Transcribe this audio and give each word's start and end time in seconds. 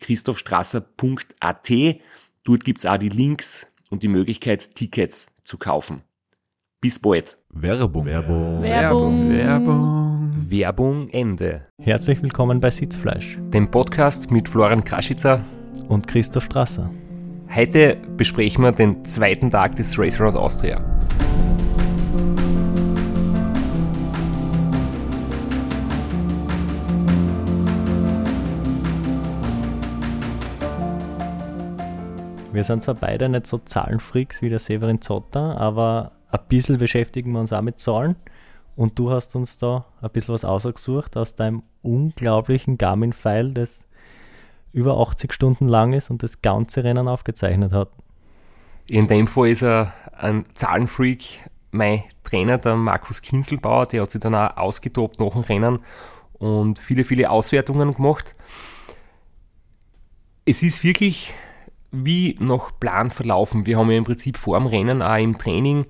www.christophstrasser.at. 0.00 1.70
Dort 2.44 2.64
gibt's 2.64 2.86
auch 2.86 2.96
die 2.98 3.08
Links 3.08 3.70
und 3.90 4.02
die 4.02 4.08
Möglichkeit, 4.08 4.74
Tickets 4.74 5.34
zu 5.44 5.58
kaufen. 5.58 6.02
Bis 6.80 6.98
bald. 6.98 7.36
Werbung. 7.50 8.06
Werbung. 8.06 8.62
Werbung. 8.62 9.30
Werbung. 9.30 10.46
Werbung 10.48 11.08
Ende. 11.10 11.66
Herzlich 11.82 12.22
willkommen 12.22 12.60
bei 12.60 12.70
Sitzfleisch 12.70 13.38
Dem 13.52 13.70
Podcast 13.70 14.30
mit 14.30 14.48
Florian 14.48 14.82
Kraschitzer. 14.84 15.44
und 15.88 16.06
Christoph 16.06 16.44
Strasser. 16.44 16.90
Heute 17.54 17.96
besprechen 18.16 18.62
wir 18.64 18.72
den 18.72 19.04
zweiten 19.04 19.50
Tag 19.50 19.74
des 19.76 19.98
Race 19.98 20.20
Around 20.20 20.36
Austria. 20.36 20.99
Wir 32.52 32.64
sind 32.64 32.82
zwar 32.82 32.96
beide 32.96 33.28
nicht 33.28 33.46
so 33.46 33.58
Zahlenfreaks 33.58 34.42
wie 34.42 34.48
der 34.48 34.58
Severin 34.58 35.00
Zotter, 35.00 35.56
aber 35.58 36.12
ein 36.32 36.40
bisschen 36.48 36.78
beschäftigen 36.78 37.32
wir 37.32 37.40
uns 37.40 37.52
auch 37.52 37.62
mit 37.62 37.78
Zahlen. 37.78 38.16
Und 38.74 38.98
du 38.98 39.10
hast 39.10 39.36
uns 39.36 39.58
da 39.58 39.86
ein 40.00 40.10
bisschen 40.10 40.34
was 40.34 40.44
ausgesucht 40.44 41.16
aus 41.16 41.36
deinem 41.36 41.62
unglaublichen 41.82 42.76
Garmin-File, 42.76 43.54
das 43.54 43.84
über 44.72 44.98
80 44.98 45.32
Stunden 45.32 45.68
lang 45.68 45.92
ist 45.92 46.10
und 46.10 46.22
das 46.22 46.42
ganze 46.42 46.82
Rennen 46.82 47.06
aufgezeichnet 47.06 47.72
hat. 47.72 47.90
In 48.86 49.06
dem 49.06 49.28
Fall 49.28 49.50
ist 49.50 49.62
er 49.62 49.92
ein 50.16 50.44
Zahlenfreak, 50.54 51.50
mein 51.70 52.02
Trainer, 52.24 52.58
der 52.58 52.74
Markus 52.74 53.22
Kinselbauer, 53.22 53.86
der 53.86 54.02
hat 54.02 54.10
sich 54.10 54.20
dann 54.20 54.34
auch 54.34 54.56
ausgetobt 54.56 55.20
nach 55.20 55.32
dem 55.32 55.42
Rennen 55.42 55.78
und 56.38 56.80
viele, 56.80 57.04
viele 57.04 57.30
Auswertungen 57.30 57.94
gemacht. 57.94 58.34
Es 60.44 60.64
ist 60.64 60.82
wirklich 60.82 61.32
wie 61.92 62.36
nach 62.38 62.78
Plan 62.78 63.10
verlaufen. 63.10 63.66
Wir 63.66 63.78
haben 63.78 63.90
ja 63.90 63.98
im 63.98 64.04
Prinzip 64.04 64.36
vor 64.36 64.58
dem 64.58 64.66
Rennen 64.66 65.02
auch 65.02 65.18
im 65.18 65.36
Training 65.38 65.86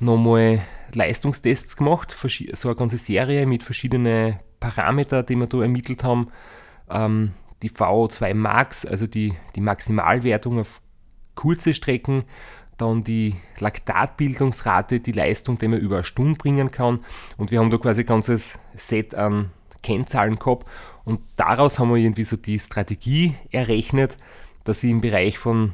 nochmal 0.00 0.62
Leistungstests 0.92 1.76
gemacht, 1.76 2.16
so 2.52 2.68
eine 2.68 2.76
ganze 2.76 2.98
Serie 2.98 3.46
mit 3.46 3.62
verschiedenen 3.62 4.38
Parametern, 4.60 5.26
die 5.26 5.36
wir 5.36 5.46
da 5.46 5.62
ermittelt 5.62 6.04
haben. 6.04 6.28
Ähm, 6.88 7.32
die 7.62 7.70
VO2 7.70 8.34
Max, 8.34 8.86
also 8.86 9.06
die, 9.06 9.34
die 9.56 9.60
Maximalwertung 9.60 10.60
auf 10.60 10.80
kurze 11.34 11.72
Strecken, 11.72 12.24
dann 12.76 13.04
die 13.04 13.34
Laktatbildungsrate, 13.58 15.00
die 15.00 15.12
Leistung, 15.12 15.58
die 15.58 15.68
man 15.68 15.78
über 15.78 15.96
eine 15.96 16.04
Stunde 16.04 16.36
bringen 16.36 16.70
kann. 16.70 17.00
Und 17.36 17.50
wir 17.50 17.60
haben 17.60 17.70
da 17.70 17.78
quasi 17.78 18.02
ein 18.02 18.06
ganzes 18.06 18.58
Set 18.74 19.14
an 19.14 19.50
Kennzahlen 19.82 20.38
gehabt. 20.38 20.66
Und 21.04 21.20
daraus 21.36 21.78
haben 21.78 21.90
wir 21.90 21.96
irgendwie 21.96 22.24
so 22.24 22.36
die 22.36 22.58
Strategie 22.58 23.36
errechnet, 23.50 24.18
dass 24.64 24.82
ich 24.82 24.90
im 24.90 25.00
Bereich 25.00 25.38
von 25.38 25.72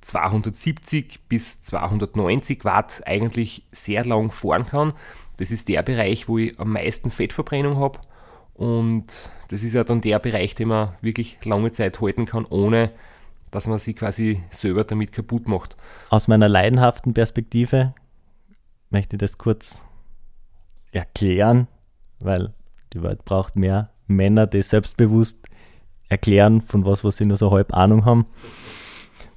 270 0.00 1.20
bis 1.28 1.62
290 1.62 2.64
Watt 2.64 3.02
eigentlich 3.06 3.66
sehr 3.70 4.04
lang 4.04 4.32
fahren 4.32 4.66
kann. 4.66 4.94
Das 5.36 5.50
ist 5.50 5.68
der 5.68 5.82
Bereich, 5.82 6.28
wo 6.28 6.38
ich 6.38 6.58
am 6.58 6.72
meisten 6.72 7.10
Fettverbrennung 7.10 7.78
habe. 7.78 8.00
Und 8.54 9.30
das 9.48 9.62
ist 9.62 9.74
ja 9.74 9.84
dann 9.84 10.00
der 10.00 10.18
Bereich, 10.18 10.54
den 10.54 10.68
man 10.68 10.94
wirklich 11.00 11.38
lange 11.44 11.70
Zeit 11.70 12.00
halten 12.00 12.26
kann, 12.26 12.44
ohne 12.46 12.90
dass 13.50 13.66
man 13.66 13.78
sich 13.78 13.96
quasi 13.96 14.42
selber 14.50 14.84
damit 14.84 15.12
kaputt 15.12 15.48
macht. 15.48 15.76
Aus 16.08 16.28
meiner 16.28 16.48
leidenhaften 16.48 17.14
Perspektive 17.14 17.94
möchte 18.90 19.16
ich 19.16 19.20
das 19.20 19.38
kurz 19.38 19.82
erklären, 20.92 21.68
weil 22.20 22.52
die 22.92 23.02
Welt 23.02 23.24
braucht 23.24 23.56
mehr 23.56 23.90
Männer, 24.06 24.46
die 24.46 24.62
selbstbewusst 24.62 25.46
erklären, 26.10 26.60
von 26.60 26.84
was, 26.84 27.02
was 27.04 27.16
sie 27.16 27.24
nur 27.24 27.38
so 27.38 27.50
halb 27.50 27.74
Ahnung 27.74 28.04
haben. 28.04 28.26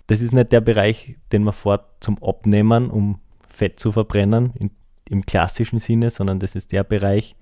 Das 0.07 0.21
ist 0.21 0.33
nicht 0.33 0.51
der 0.51 0.59
Bereich, 0.59 1.15
den 1.31 1.43
man 1.43 1.53
fährt 1.53 1.85
zum 2.01 2.21
Abnehmen, 2.21 2.89
um 2.89 3.19
Fett 3.47 3.79
zu 3.79 3.93
verbrennen, 3.93 4.51
in, 4.55 4.71
im 5.07 5.25
klassischen 5.25 5.79
Sinne, 5.79 6.09
sondern 6.09 6.39
das 6.39 6.55
ist 6.55 6.71
der 6.71 6.83
Bereich, 6.83 7.35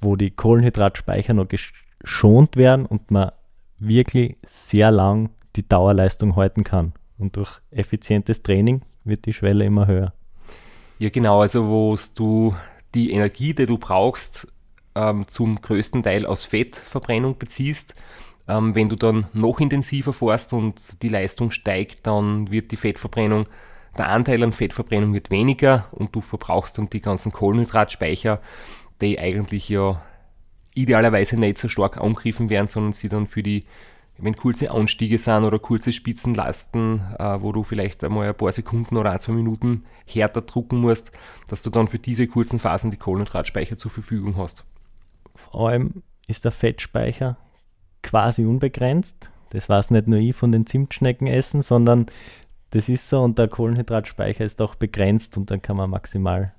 wo 0.00 0.16
die 0.16 0.32
Kohlenhydratspeicher 0.32 1.34
noch 1.34 1.46
geschont 1.48 2.56
werden 2.56 2.86
und 2.86 3.10
man 3.10 3.30
wirklich 3.78 4.36
sehr 4.44 4.90
lang 4.90 5.30
die 5.54 5.68
Dauerleistung 5.68 6.34
halten 6.34 6.64
kann. 6.64 6.94
Und 7.18 7.36
durch 7.36 7.60
effizientes 7.70 8.42
Training 8.42 8.82
wird 9.04 9.26
die 9.26 9.32
Schwelle 9.32 9.64
immer 9.64 9.86
höher. 9.86 10.12
Ja, 10.98 11.10
genau, 11.10 11.42
also 11.42 11.68
wo 11.68 11.96
du 12.14 12.54
die 12.94 13.12
Energie, 13.12 13.54
die 13.54 13.66
du 13.66 13.78
brauchst, 13.78 14.48
ähm, 14.94 15.26
zum 15.28 15.60
größten 15.60 16.02
Teil 16.02 16.26
aus 16.26 16.44
Fettverbrennung 16.44 17.38
beziehst. 17.38 17.94
Ähm, 18.46 18.74
wenn 18.74 18.88
du 18.88 18.96
dann 18.96 19.26
noch 19.32 19.60
intensiver 19.60 20.12
fährst 20.12 20.52
und 20.52 21.02
die 21.02 21.08
Leistung 21.08 21.50
steigt, 21.50 22.06
dann 22.06 22.50
wird 22.50 22.72
die 22.72 22.76
Fettverbrennung, 22.76 23.46
der 23.96 24.08
Anteil 24.08 24.42
an 24.42 24.52
Fettverbrennung 24.52 25.14
wird 25.14 25.30
weniger 25.30 25.86
und 25.92 26.14
du 26.14 26.20
verbrauchst 26.20 26.78
dann 26.78 26.90
die 26.90 27.00
ganzen 27.00 27.32
Kohlenhydratspeicher, 27.32 28.40
die 29.00 29.20
eigentlich 29.20 29.68
ja 29.68 30.02
idealerweise 30.74 31.38
nicht 31.38 31.58
so 31.58 31.68
stark 31.68 31.98
angegriffen 31.98 32.50
werden, 32.50 32.66
sondern 32.66 32.92
sie 32.92 33.08
dann 33.08 33.28
für 33.28 33.44
die, 33.44 33.64
wenn 34.18 34.34
kurze 34.34 34.72
Anstiege 34.72 35.18
sind 35.18 35.44
oder 35.44 35.60
kurze 35.60 35.92
Spitzenlasten, 35.92 37.02
äh, 37.18 37.40
wo 37.40 37.52
du 37.52 37.62
vielleicht 37.62 38.02
einmal 38.02 38.28
ein 38.28 38.34
paar 38.34 38.50
Sekunden 38.50 38.96
oder 38.96 39.12
ein, 39.12 39.20
zwei 39.20 39.32
Minuten 39.32 39.84
härter 40.06 40.42
drucken 40.42 40.80
musst, 40.80 41.12
dass 41.48 41.62
du 41.62 41.70
dann 41.70 41.86
für 41.86 42.00
diese 42.00 42.26
kurzen 42.26 42.58
Phasen 42.58 42.90
die 42.90 42.96
Kohlenhydratspeicher 42.96 43.78
zur 43.78 43.92
Verfügung 43.92 44.36
hast. 44.36 44.64
Vor 45.36 45.68
allem 45.68 46.02
ist 46.26 46.44
der 46.44 46.52
Fettspeicher 46.52 47.36
quasi 48.04 48.44
unbegrenzt. 48.44 49.32
Das 49.50 49.68
weiß 49.68 49.90
nicht 49.90 50.06
nur 50.06 50.20
ich 50.20 50.36
von 50.36 50.52
den 50.52 50.66
Zimtschnecken 50.66 51.26
essen, 51.26 51.62
sondern 51.62 52.06
das 52.70 52.88
ist 52.88 53.08
so 53.08 53.22
und 53.22 53.38
der 53.38 53.48
Kohlenhydratspeicher 53.48 54.44
ist 54.44 54.60
auch 54.60 54.74
begrenzt 54.74 55.36
und 55.36 55.50
dann 55.50 55.62
kann 55.62 55.76
man 55.76 55.90
maximal 55.90 56.54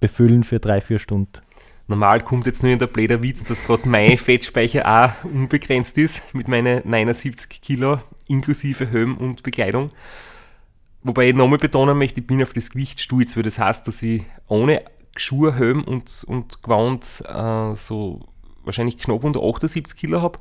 befüllen 0.00 0.44
für 0.44 0.60
drei, 0.60 0.80
vier 0.80 0.98
Stunden. 0.98 1.40
Normal 1.88 2.22
kommt 2.22 2.46
jetzt 2.46 2.62
nur 2.62 2.72
in 2.72 2.78
der 2.78 2.88
blöder 2.88 3.22
Witz, 3.22 3.44
dass 3.44 3.64
gerade 3.64 3.88
mein 3.88 4.18
Fettspeicher 4.18 4.86
auch 4.86 5.24
unbegrenzt 5.24 5.96
ist 5.98 6.22
mit 6.34 6.48
meinen 6.48 6.88
79 6.88 7.60
Kilo 7.60 8.00
inklusive 8.26 8.86
Helm 8.86 9.16
und 9.16 9.42
Bekleidung. 9.42 9.90
Wobei 11.02 11.28
ich 11.28 11.34
nochmal 11.34 11.58
betonen 11.58 11.96
möchte, 11.96 12.20
ich 12.20 12.26
bin 12.26 12.42
auf 12.42 12.52
das 12.52 12.70
Gewicht 12.70 13.00
stolz, 13.00 13.36
weil 13.36 13.44
das 13.44 13.58
heißt, 13.58 13.86
dass 13.86 14.02
ich 14.02 14.22
ohne 14.48 14.82
Schuhe, 15.16 15.54
Helm 15.54 15.84
und, 15.84 16.24
und 16.26 16.62
Gewand 16.62 17.22
äh, 17.26 17.74
so 17.76 18.26
wahrscheinlich 18.66 18.98
knapp 18.98 19.24
unter 19.24 19.40
78 19.42 19.96
Kilo 19.96 20.20
habe. 20.20 20.38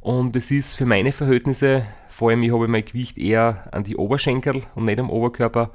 Und 0.00 0.34
das 0.34 0.50
ist 0.50 0.76
für 0.76 0.86
meine 0.86 1.12
Verhältnisse, 1.12 1.86
vor 2.08 2.30
allem 2.30 2.42
ich 2.42 2.52
habe 2.52 2.68
mein 2.68 2.84
Gewicht 2.84 3.18
eher 3.18 3.68
an 3.72 3.84
die 3.84 3.96
Oberschenkel 3.96 4.62
und 4.74 4.86
nicht 4.86 4.98
am 4.98 5.10
Oberkörper, 5.10 5.70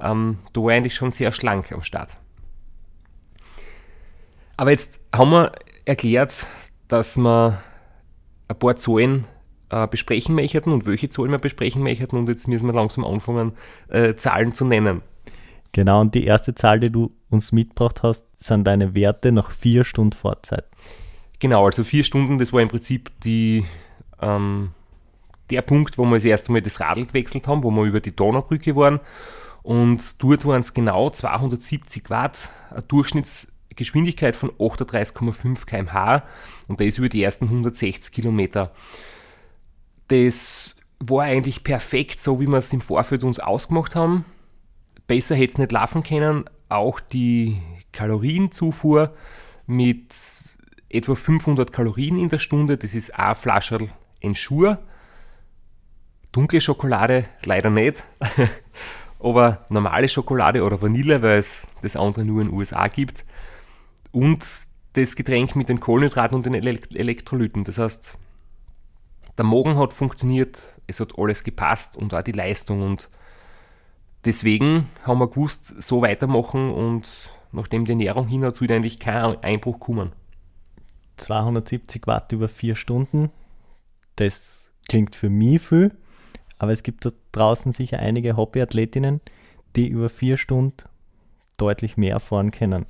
ähm, 0.00 0.38
da 0.52 0.60
war 0.62 0.70
ich 0.70 0.76
eigentlich 0.76 0.94
schon 0.94 1.10
sehr 1.10 1.32
schlank 1.32 1.72
am 1.72 1.82
Start. 1.82 2.16
Aber 4.56 4.70
jetzt 4.70 5.00
haben 5.14 5.30
wir 5.30 5.52
erklärt, 5.84 6.46
dass 6.88 7.16
wir 7.16 7.62
ein 8.48 8.58
paar 8.58 8.76
Zahlen 8.76 9.26
äh, 9.70 9.86
besprechen 9.86 10.34
möchten 10.34 10.72
und 10.72 10.84
welche 10.86 11.08
Zahlen 11.08 11.30
wir 11.30 11.38
besprechen 11.38 11.82
möchten 11.82 12.16
und 12.16 12.28
jetzt 12.28 12.48
müssen 12.48 12.66
wir 12.66 12.74
langsam 12.74 13.04
anfangen, 13.04 13.52
äh, 13.88 14.14
Zahlen 14.14 14.52
zu 14.52 14.66
nennen. 14.66 15.02
Genau, 15.72 16.00
und 16.00 16.14
die 16.14 16.24
erste 16.24 16.54
Zahl, 16.54 16.80
die 16.80 16.90
du 16.90 17.12
uns 17.30 17.52
mitgebracht 17.52 18.02
hast, 18.02 18.26
sind 18.36 18.66
deine 18.66 18.94
Werte 18.94 19.30
nach 19.32 19.50
vier 19.50 19.84
Stunden 19.84 20.12
Fahrzeit. 20.12 20.64
Genau, 21.40 21.64
also 21.64 21.84
vier 21.84 22.04
Stunden, 22.04 22.36
das 22.38 22.52
war 22.52 22.60
im 22.60 22.68
Prinzip 22.68 23.10
die, 23.24 23.64
ähm, 24.20 24.72
der 25.48 25.62
Punkt, 25.62 25.96
wo 25.96 26.04
wir 26.04 26.16
das 26.16 26.24
erste 26.24 26.52
Mal 26.52 26.60
das 26.60 26.80
Radl 26.80 27.06
gewechselt 27.06 27.48
haben, 27.48 27.64
wo 27.64 27.70
wir 27.70 27.84
über 27.84 28.00
die 28.00 28.14
Donaubrücke 28.14 28.76
waren. 28.76 29.00
Und 29.62 30.22
dort 30.22 30.44
waren 30.44 30.60
es 30.60 30.74
genau 30.74 31.08
270 31.08 32.10
Watt, 32.10 32.50
eine 32.70 32.82
Durchschnittsgeschwindigkeit 32.82 34.36
von 34.36 34.50
38,5 34.52 35.64
km/h 35.64 36.22
und 36.68 36.80
das 36.80 36.98
über 36.98 37.08
die 37.08 37.22
ersten 37.22 37.46
160 37.46 38.12
Kilometer. 38.12 38.72
Das 40.08 40.76
war 40.98 41.24
eigentlich 41.24 41.64
perfekt, 41.64 42.20
so 42.20 42.38
wie 42.40 42.46
wir 42.46 42.58
es 42.58 42.72
im 42.72 42.82
Vorfeld 42.82 43.24
uns 43.24 43.40
ausgemacht 43.40 43.96
haben. 43.96 44.26
Besser 45.06 45.36
hätte 45.36 45.52
es 45.52 45.58
nicht 45.58 45.72
laufen 45.72 46.02
können. 46.02 46.44
Auch 46.68 47.00
die 47.00 47.62
Kalorienzufuhr 47.92 49.14
mit 49.66 50.12
etwa 50.90 51.14
500 51.14 51.72
Kalorien 51.72 52.18
in 52.18 52.28
der 52.28 52.38
Stunde, 52.38 52.76
das 52.76 52.94
ist 52.94 53.14
eine 53.14 53.34
Flasche 53.34 53.88
Ensure. 54.20 54.78
Dunkle 56.32 56.60
Schokolade 56.60 57.26
leider 57.44 57.70
nicht, 57.70 58.04
aber 59.18 59.64
normale 59.68 60.08
Schokolade 60.08 60.62
oder 60.62 60.82
Vanille, 60.82 61.22
weil 61.22 61.38
es 61.38 61.68
das 61.82 61.96
andere 61.96 62.24
nur 62.24 62.42
in 62.42 62.48
den 62.48 62.56
USA 62.56 62.86
gibt. 62.88 63.24
Und 64.12 64.44
das 64.92 65.16
Getränk 65.16 65.56
mit 65.56 65.68
den 65.68 65.80
Kohlenhydraten 65.80 66.36
und 66.36 66.46
den 66.46 66.54
Elektrolyten. 66.54 67.64
Das 67.64 67.78
heißt, 67.78 68.18
der 69.38 69.44
Magen 69.44 69.78
hat 69.78 69.92
funktioniert, 69.92 70.74
es 70.86 71.00
hat 71.00 71.18
alles 71.18 71.44
gepasst 71.44 71.96
und 71.96 72.12
auch 72.14 72.22
die 72.22 72.32
Leistung. 72.32 72.82
Und 72.82 73.08
deswegen 74.24 74.88
haben 75.04 75.18
wir 75.18 75.28
gewusst, 75.28 75.80
so 75.82 76.02
weitermachen 76.02 76.70
und 76.70 77.30
nachdem 77.52 77.84
die 77.84 77.92
Ernährung 77.92 78.26
hin 78.26 78.44
hat, 78.44 78.56
soll 78.56 78.70
eigentlich 78.70 78.98
kein 78.98 79.42
Einbruch 79.42 79.80
kommen. 79.80 80.12
270 81.20 82.06
Watt 82.06 82.32
über 82.32 82.48
vier 82.48 82.76
Stunden, 82.76 83.30
das 84.16 84.70
klingt 84.88 85.16
für 85.16 85.30
mich 85.30 85.62
viel, 85.62 85.96
aber 86.58 86.72
es 86.72 86.82
gibt 86.82 87.04
da 87.04 87.10
draußen 87.32 87.72
sicher 87.72 87.98
einige 87.98 88.36
Hobbyathletinnen, 88.36 89.20
die 89.76 89.88
über 89.88 90.08
vier 90.08 90.36
Stunden 90.36 90.76
deutlich 91.56 91.96
mehr 91.96 92.20
fahren 92.20 92.50
können. 92.50 92.86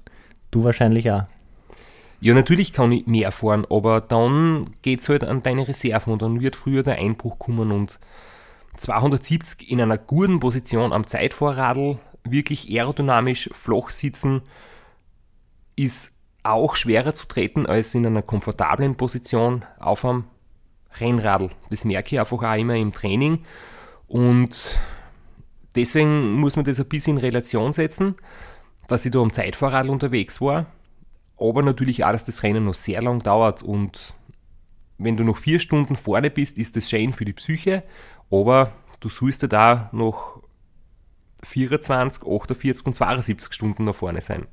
Du 0.50 0.64
wahrscheinlich 0.64 1.10
auch. 1.10 1.24
Ja, 2.20 2.34
natürlich 2.34 2.72
kann 2.72 2.92
ich 2.92 3.06
mehr 3.06 3.32
fahren, 3.32 3.66
aber 3.70 4.00
dann 4.00 4.74
geht 4.82 5.00
es 5.00 5.08
halt 5.08 5.24
an 5.24 5.42
deine 5.42 5.66
Reserven 5.66 6.12
und 6.12 6.22
dann 6.22 6.40
wird 6.40 6.54
früher 6.54 6.82
der 6.82 6.96
Einbruch 6.96 7.38
kommen 7.38 7.72
und 7.72 7.98
270 8.76 9.70
in 9.70 9.80
einer 9.80 9.98
guten 9.98 10.38
Position 10.38 10.92
am 10.92 11.06
Zeitvorradl, 11.06 11.98
wirklich 12.24 12.70
aerodynamisch 12.70 13.48
flach 13.52 13.88
sitzen, 13.88 14.42
ist 15.76 16.19
auch 16.42 16.74
schwerer 16.76 17.14
zu 17.14 17.26
treten 17.26 17.66
als 17.66 17.94
in 17.94 18.06
einer 18.06 18.22
komfortablen 18.22 18.96
Position 18.96 19.64
auf 19.78 20.04
einem 20.04 20.24
Rennradl. 20.98 21.50
Das 21.68 21.84
merke 21.84 22.14
ich 22.14 22.20
einfach 22.20 22.42
auch 22.42 22.56
immer 22.56 22.76
im 22.76 22.92
Training 22.92 23.40
und 24.08 24.78
deswegen 25.76 26.34
muss 26.34 26.56
man 26.56 26.64
das 26.64 26.80
ein 26.80 26.88
bisschen 26.88 27.18
in 27.18 27.22
Relation 27.22 27.72
setzen, 27.72 28.16
dass 28.88 29.04
ich 29.04 29.12
da 29.12 29.20
am 29.20 29.32
Zeitvorradl 29.32 29.90
unterwegs 29.90 30.40
war 30.40 30.66
aber 31.40 31.62
natürlich 31.62 32.04
auch, 32.04 32.12
dass 32.12 32.26
das 32.26 32.42
Rennen 32.42 32.66
noch 32.66 32.74
sehr 32.74 33.00
lang 33.02 33.20
dauert 33.20 33.62
und 33.62 34.14
wenn 34.98 35.16
du 35.16 35.24
noch 35.24 35.38
vier 35.38 35.58
Stunden 35.58 35.96
vorne 35.96 36.30
bist, 36.30 36.58
ist 36.58 36.76
das 36.76 36.90
schön 36.90 37.14
für 37.14 37.24
die 37.24 37.32
Psyche, 37.32 37.82
aber 38.30 38.72
du 39.00 39.08
sollst 39.08 39.40
ja 39.42 39.48
da 39.48 39.88
noch 39.92 40.42
24, 41.42 42.22
48 42.24 42.86
und 42.86 42.94
72 42.94 43.54
Stunden 43.54 43.84
nach 43.84 43.94
vorne 43.94 44.20
sein. 44.20 44.46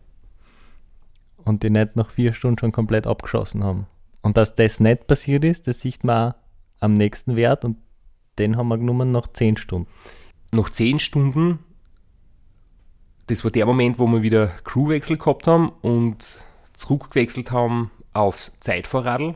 Und 1.47 1.63
die 1.63 1.69
nicht 1.69 1.95
nach 1.95 2.11
vier 2.11 2.33
Stunden 2.33 2.59
schon 2.59 2.71
komplett 2.73 3.07
abgeschossen 3.07 3.63
haben. 3.63 3.87
Und 4.21 4.35
dass 4.35 4.55
das 4.55 4.81
nicht 4.81 5.07
passiert 5.07 5.45
ist, 5.45 5.67
das 5.67 5.79
sieht 5.79 6.03
man 6.03 6.31
auch 6.31 6.35
am 6.81 6.93
nächsten 6.93 7.35
Wert 7.35 7.63
und 7.63 7.77
den 8.37 8.57
haben 8.57 8.67
wir 8.67 8.77
genommen 8.77 9.11
nach 9.11 9.27
10 9.27 9.57
Stunden. 9.57 9.89
Nach 10.51 10.69
10 10.69 10.99
Stunden, 10.99 11.59
das 13.27 13.43
war 13.43 13.51
der 13.51 13.65
Moment, 13.65 13.97
wo 13.97 14.07
wir 14.07 14.21
wieder 14.21 14.47
Crewwechsel 14.63 15.17
gehabt 15.17 15.47
haben 15.47 15.69
und 15.81 16.43
zurückgewechselt 16.73 17.51
haben 17.51 17.91
aufs 18.13 18.59
Zeitvorradl, 18.59 19.35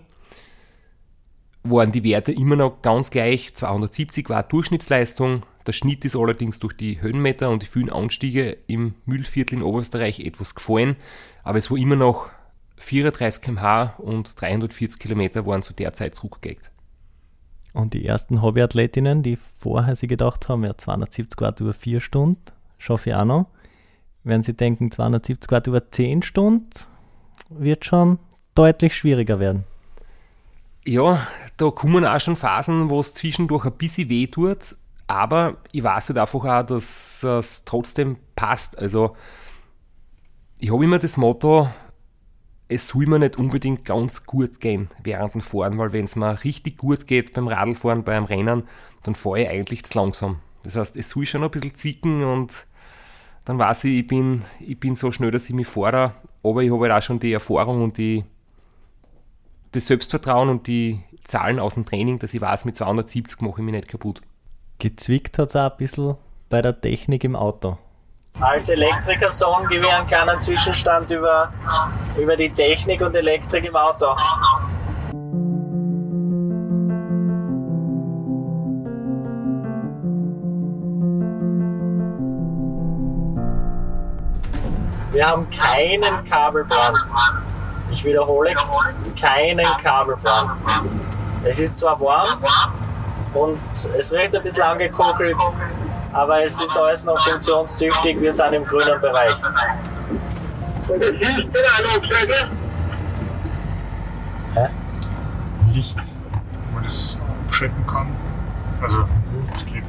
waren 1.63 1.91
die 1.91 2.03
Werte 2.03 2.31
immer 2.31 2.55
noch 2.55 2.81
ganz 2.81 3.11
gleich. 3.11 3.53
270 3.53 4.29
Watt 4.29 4.51
Durchschnittsleistung. 4.51 5.43
Der 5.67 5.73
Schnitt 5.73 6.05
ist 6.05 6.15
allerdings 6.15 6.59
durch 6.59 6.73
die 6.73 7.01
Höhenmeter 7.01 7.49
und 7.49 7.61
die 7.61 7.67
vielen 7.67 7.89
Anstiege 7.89 8.57
im 8.67 8.95
Mühlviertel 9.05 9.59
in 9.59 9.63
Oberösterreich 9.63 10.19
etwas 10.19 10.55
gefallen, 10.55 10.95
aber 11.43 11.57
es 11.57 11.69
war 11.69 11.77
immer 11.77 11.95
noch 11.95 12.29
34 12.77 13.43
km/h 13.43 13.95
und 13.97 14.39
340 14.39 14.99
Kilometer 14.99 15.45
waren 15.45 15.61
zu 15.61 15.73
der 15.73 15.93
Zeit 15.93 16.15
zurückgelegt. 16.15 16.71
Und 17.73 17.93
die 17.93 18.05
ersten 18.05 18.41
Hobbyathletinnen, 18.41 19.23
die 19.23 19.37
vorher 19.37 19.95
sie 19.95 20.07
gedacht 20.07 20.49
haben, 20.49 20.63
ja 20.63 20.77
270 20.77 21.39
Watt 21.39 21.59
über 21.61 21.73
4 21.73 22.01
Stunden, 22.01 22.41
schaffe 22.77 23.11
ich 23.11 23.15
auch 23.15 23.23
noch. 23.23 23.47
Wenn 24.23 24.43
sie 24.43 24.53
denken, 24.53 24.91
270 24.91 25.51
Watt 25.51 25.67
über 25.67 25.89
10 25.89 26.21
Stunden, 26.21 26.69
wird 27.49 27.85
schon 27.85 28.19
deutlich 28.55 28.95
schwieriger 28.95 29.39
werden. 29.39 29.63
Ja, 30.85 31.25
da 31.57 31.69
kommen 31.69 32.05
auch 32.05 32.19
schon 32.19 32.35
Phasen, 32.35 32.89
wo 32.89 32.99
es 32.99 33.13
zwischendurch 33.13 33.65
ein 33.65 33.73
bisschen 33.73 34.09
weh 34.09 34.27
tut, 34.27 34.75
aber 35.07 35.57
ich 35.71 35.83
weiß 35.83 36.09
halt 36.09 36.17
einfach 36.17 36.43
auch, 36.43 36.65
dass 36.65 37.23
es 37.23 37.63
trotzdem 37.65 38.17
passt. 38.35 38.77
Also, 38.77 39.15
ich 40.61 40.71
habe 40.71 40.83
immer 40.83 40.99
das 40.99 41.17
Motto, 41.17 41.69
es 42.69 42.87
soll 42.87 43.07
mir 43.07 43.17
nicht 43.17 43.37
unbedingt 43.37 43.83
ganz 43.83 44.27
gut 44.27 44.59
gehen 44.59 44.89
während 45.03 45.33
dem 45.33 45.41
Fahren, 45.41 45.77
weil 45.79 45.91
wenn 45.91 46.05
es 46.05 46.15
mir 46.15 46.43
richtig 46.43 46.77
gut 46.77 47.07
geht 47.07 47.33
beim 47.33 47.47
Radlfahren, 47.47 48.03
beim 48.03 48.25
Rennen, 48.25 48.67
dann 49.01 49.15
fahre 49.15 49.41
ich 49.41 49.49
eigentlich 49.49 49.83
zu 49.83 49.97
langsam. 49.97 50.39
Das 50.63 50.75
heißt, 50.75 50.97
es 50.97 51.09
soll 51.09 51.25
schon 51.25 51.43
ein 51.43 51.49
bisschen 51.49 51.73
zwicken 51.73 52.23
und 52.23 52.67
dann 53.43 53.57
weiß 53.57 53.85
ich, 53.85 54.01
ich 54.01 54.07
bin, 54.07 54.45
ich 54.59 54.79
bin 54.79 54.95
so 54.95 55.11
schnell, 55.11 55.31
dass 55.31 55.49
ich 55.49 55.55
mich 55.55 55.65
fahre, 55.65 56.13
aber 56.43 56.61
ich 56.61 56.71
habe 56.71 56.83
halt 56.83 56.93
auch 56.93 57.05
schon 57.05 57.19
die 57.19 57.33
Erfahrung 57.33 57.83
und 57.83 57.97
die, 57.97 58.23
das 59.71 59.87
Selbstvertrauen 59.87 60.49
und 60.49 60.67
die 60.67 61.01
Zahlen 61.23 61.59
aus 61.59 61.73
dem 61.73 61.85
Training, 61.85 62.19
dass 62.19 62.35
ich 62.35 62.41
weiß, 62.41 62.65
mit 62.65 62.75
270 62.75 63.41
mache 63.41 63.61
ich 63.61 63.65
mich 63.65 63.73
nicht 63.73 63.87
kaputt. 63.87 64.21
Gezwickt 64.77 65.39
hat 65.39 65.49
es 65.49 65.55
auch 65.55 65.71
ein 65.71 65.77
bisschen 65.77 66.17
bei 66.49 66.61
der 66.61 66.79
Technik 66.79 67.23
im 67.23 67.35
Auto. 67.35 67.79
Als 68.39 68.69
Elektriker 68.69 69.29
sagen, 69.29 69.67
gebe 69.67 69.85
ich 69.85 69.91
einen 69.91 70.05
kleinen 70.05 70.41
Zwischenstand 70.41 71.11
über, 71.11 71.51
über 72.17 72.35
die 72.35 72.49
Technik 72.49 73.01
und 73.01 73.15
Elektrik 73.15 73.65
im 73.65 73.75
Auto. 73.75 74.15
Wir 85.11 85.27
haben 85.27 85.47
keinen 85.49 86.23
Kabelbrand. 86.23 86.97
Ich 87.91 88.03
wiederhole, 88.05 88.55
keinen 89.19 89.67
Kabelbrand. 89.83 90.51
Es 91.43 91.59
ist 91.59 91.77
zwar 91.77 91.99
warm 91.99 92.29
und 93.33 93.59
es 93.97 94.11
riecht 94.11 94.35
ein 94.35 94.41
bisschen 94.41 94.63
angekokelt, 94.63 95.35
aber 96.13 96.43
es 96.43 96.59
ist 96.59 96.77
alles 96.77 97.03
noch 97.03 97.19
funktionstüchtig. 97.19 98.19
Wir 98.19 98.31
sind 98.31 98.53
im 98.53 98.65
grünen 98.65 98.99
Bereich. 98.99 99.35
Hä? 104.55 104.67
Licht, 105.71 105.97
wo 105.97 106.75
man 106.75 106.83
das 106.83 107.17
abschalten 107.47 107.87
kann. 107.87 108.15
Also, 108.81 109.05
es 109.55 109.65
geht, 109.65 109.83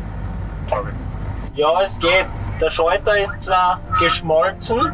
glaube 0.69 0.91
ich. 0.91 1.59
Ja, 1.59 1.83
es 1.83 1.99
geht. 1.99 2.27
Der 2.61 2.71
Schalter 2.71 3.19
ist 3.19 3.43
zwar 3.43 3.81
geschmolzen, 3.99 4.93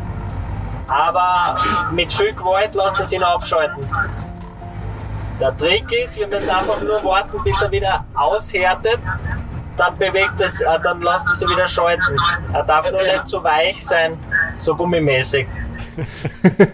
aber 0.87 1.59
mit 1.93 2.13
viel 2.13 2.33
Gewalt 2.33 2.75
lässt 2.75 2.99
er 2.99 3.05
sich 3.05 3.19
noch 3.19 3.35
abschalten. 3.35 3.87
Der 5.39 5.57
Trick 5.57 5.93
ist, 5.93 6.17
wir 6.17 6.27
müssen 6.27 6.51
einfach 6.51 6.81
nur 6.81 7.05
warten, 7.05 7.43
bis 7.45 7.61
er 7.61 7.71
wieder 7.71 8.05
aushärtet. 8.15 8.99
Dann 9.79 9.97
bewegt 9.97 10.41
es, 10.41 10.61
äh, 10.61 10.81
dann 10.83 11.01
lässt 11.01 11.29
er 11.29 11.37
sich 11.37 11.49
wieder 11.49 11.69
schalten. 11.69 12.17
Er 12.53 12.65
darf 12.65 12.91
nur 12.91 13.01
nicht 13.01 13.29
zu 13.29 13.43
weich 13.43 13.87
sein, 13.87 14.19
so 14.57 14.75
gummimäßig. 14.75 15.47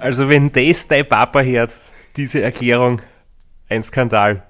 also 0.00 0.28
wenn 0.28 0.50
das 0.50 0.88
dein 0.88 1.08
Papa 1.08 1.40
hört, 1.40 1.80
diese 2.16 2.42
Erklärung, 2.42 3.00
ein 3.68 3.82
Skandal. 3.82 4.42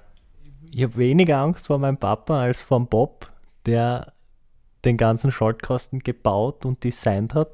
Ich 0.71 0.81
habe 0.83 0.97
weniger 0.97 1.37
Angst 1.37 1.67
vor 1.67 1.77
meinem 1.77 1.97
Papa 1.97 2.41
als 2.41 2.63
vor 2.63 2.79
Bob, 2.79 3.31
der 3.67 4.11
den 4.83 4.97
ganzen 4.97 5.31
Schaltkasten 5.31 5.99
gebaut 5.99 6.65
und 6.65 6.83
designt 6.83 7.35
hat 7.35 7.51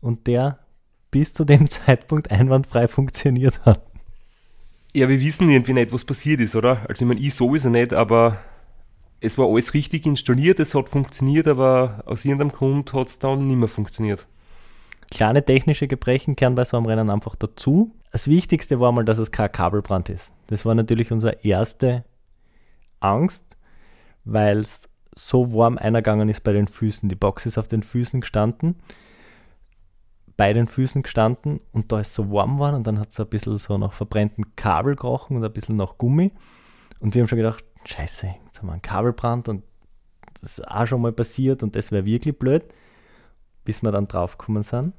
und 0.00 0.26
der 0.26 0.58
bis 1.12 1.32
zu 1.32 1.44
dem 1.44 1.70
Zeitpunkt 1.70 2.32
einwandfrei 2.32 2.88
funktioniert 2.88 3.64
hat. 3.64 3.80
Ja, 4.96 5.10
wir 5.10 5.20
wissen 5.20 5.50
irgendwie 5.50 5.74
nicht, 5.74 5.92
was 5.92 6.06
passiert 6.06 6.40
ist, 6.40 6.56
oder? 6.56 6.80
Also 6.88 7.04
ich 7.04 7.08
meine, 7.08 7.20
ich 7.20 7.34
sowieso 7.34 7.68
nicht, 7.68 7.92
aber 7.92 8.38
es 9.20 9.36
war 9.36 9.46
alles 9.46 9.74
richtig 9.74 10.06
installiert, 10.06 10.58
es 10.58 10.74
hat 10.74 10.88
funktioniert, 10.88 11.46
aber 11.48 12.02
aus 12.06 12.24
irgendeinem 12.24 12.50
Grund 12.50 12.94
hat 12.94 13.08
es 13.08 13.18
dann 13.18 13.46
nicht 13.46 13.58
mehr 13.58 13.68
funktioniert. 13.68 14.26
Kleine 15.10 15.44
technische 15.44 15.86
Gebrechen 15.86 16.34
kehren 16.34 16.54
bei 16.54 16.64
so 16.64 16.78
einem 16.78 16.86
Rennen 16.86 17.10
einfach 17.10 17.36
dazu. 17.36 17.94
Das 18.10 18.26
Wichtigste 18.26 18.80
war 18.80 18.90
mal, 18.90 19.04
dass 19.04 19.18
es 19.18 19.32
kein 19.32 19.52
Kabelbrand 19.52 20.08
ist. 20.08 20.32
Das 20.46 20.64
war 20.64 20.74
natürlich 20.74 21.12
unsere 21.12 21.44
erste 21.44 22.02
Angst, 22.98 23.58
weil 24.24 24.60
es 24.60 24.88
so 25.14 25.52
warm 25.52 25.76
eingegangen 25.76 26.30
ist 26.30 26.42
bei 26.42 26.54
den 26.54 26.68
Füßen. 26.68 27.10
Die 27.10 27.16
Box 27.16 27.44
ist 27.44 27.58
auf 27.58 27.68
den 27.68 27.82
Füßen 27.82 28.22
gestanden, 28.22 28.76
bei 30.36 30.52
den 30.52 30.68
Füßen 30.68 31.02
gestanden 31.02 31.60
und 31.72 31.92
da 31.92 32.00
ist 32.00 32.14
so 32.14 32.30
warm 32.30 32.58
war 32.58 32.74
und 32.74 32.86
dann 32.86 32.98
hat 32.98 33.10
es 33.10 33.20
ein 33.20 33.26
bisschen 33.26 33.56
so 33.58 33.78
nach 33.78 33.92
verbrennten 33.92 34.54
Kabel 34.54 34.94
gerochen 34.94 35.36
und 35.36 35.44
ein 35.44 35.52
bisschen 35.52 35.76
nach 35.76 35.96
Gummi. 35.96 36.32
Und 37.00 37.14
wir 37.14 37.22
haben 37.22 37.28
schon 37.28 37.38
gedacht, 37.38 37.64
scheiße, 37.84 38.34
jetzt 38.44 38.58
haben 38.58 38.68
wir 38.68 38.72
einen 38.72 38.82
Kabelbrand 38.82 39.48
und 39.48 39.62
das 40.40 40.58
ist 40.58 40.68
auch 40.68 40.86
schon 40.86 41.00
mal 41.00 41.12
passiert 41.12 41.62
und 41.62 41.74
das 41.74 41.90
wäre 41.90 42.04
wirklich 42.04 42.38
blöd, 42.38 42.64
bis 43.64 43.82
wir 43.82 43.90
dann 43.92 44.08
draufgekommen 44.08 44.62
sind, 44.62 44.92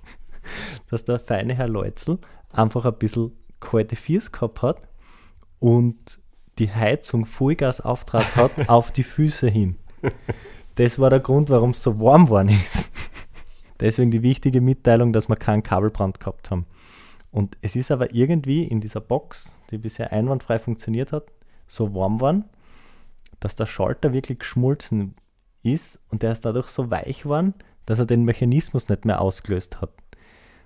dass 0.90 1.04
der 1.04 1.20
feine 1.20 1.54
Herr 1.54 1.68
Leutzel 1.68 2.18
einfach 2.50 2.86
ein 2.86 2.98
bisschen 2.98 3.32
kalte 3.60 3.96
Füße 3.96 4.30
gehabt 4.30 4.62
hat 4.62 4.88
und 5.58 6.20
die 6.58 6.72
Heizung 6.72 7.26
Vollgas 7.26 7.80
auftrat 7.80 8.36
hat 8.36 8.52
auf 8.68 8.92
die 8.92 9.02
Füße 9.02 9.48
hin. 9.48 9.76
Das 10.76 10.98
war 10.98 11.10
der 11.10 11.20
Grund, 11.20 11.50
warum 11.50 11.70
es 11.70 11.82
so 11.82 12.00
warm 12.00 12.26
geworden 12.26 12.48
ist. 12.48 12.97
Deswegen 13.80 14.10
die 14.10 14.22
wichtige 14.22 14.60
Mitteilung, 14.60 15.12
dass 15.12 15.28
wir 15.28 15.36
keinen 15.36 15.62
Kabelbrand 15.62 16.20
gehabt 16.20 16.50
haben. 16.50 16.66
Und 17.30 17.56
es 17.60 17.76
ist 17.76 17.90
aber 17.90 18.14
irgendwie 18.14 18.64
in 18.64 18.80
dieser 18.80 19.00
Box, 19.00 19.54
die 19.70 19.78
bisher 19.78 20.12
einwandfrei 20.12 20.58
funktioniert 20.58 21.12
hat, 21.12 21.24
so 21.66 21.94
warm 21.94 22.16
geworden, 22.16 22.44
dass 23.40 23.54
der 23.54 23.66
Schalter 23.66 24.12
wirklich 24.12 24.40
geschmolzen 24.40 25.14
ist 25.62 26.00
und 26.08 26.22
der 26.22 26.32
ist 26.32 26.44
dadurch 26.44 26.68
so 26.68 26.90
weich 26.90 27.22
geworden, 27.22 27.54
dass 27.86 27.98
er 27.98 28.06
den 28.06 28.24
Mechanismus 28.24 28.88
nicht 28.88 29.04
mehr 29.04 29.20
ausgelöst 29.20 29.80
hat. 29.80 29.90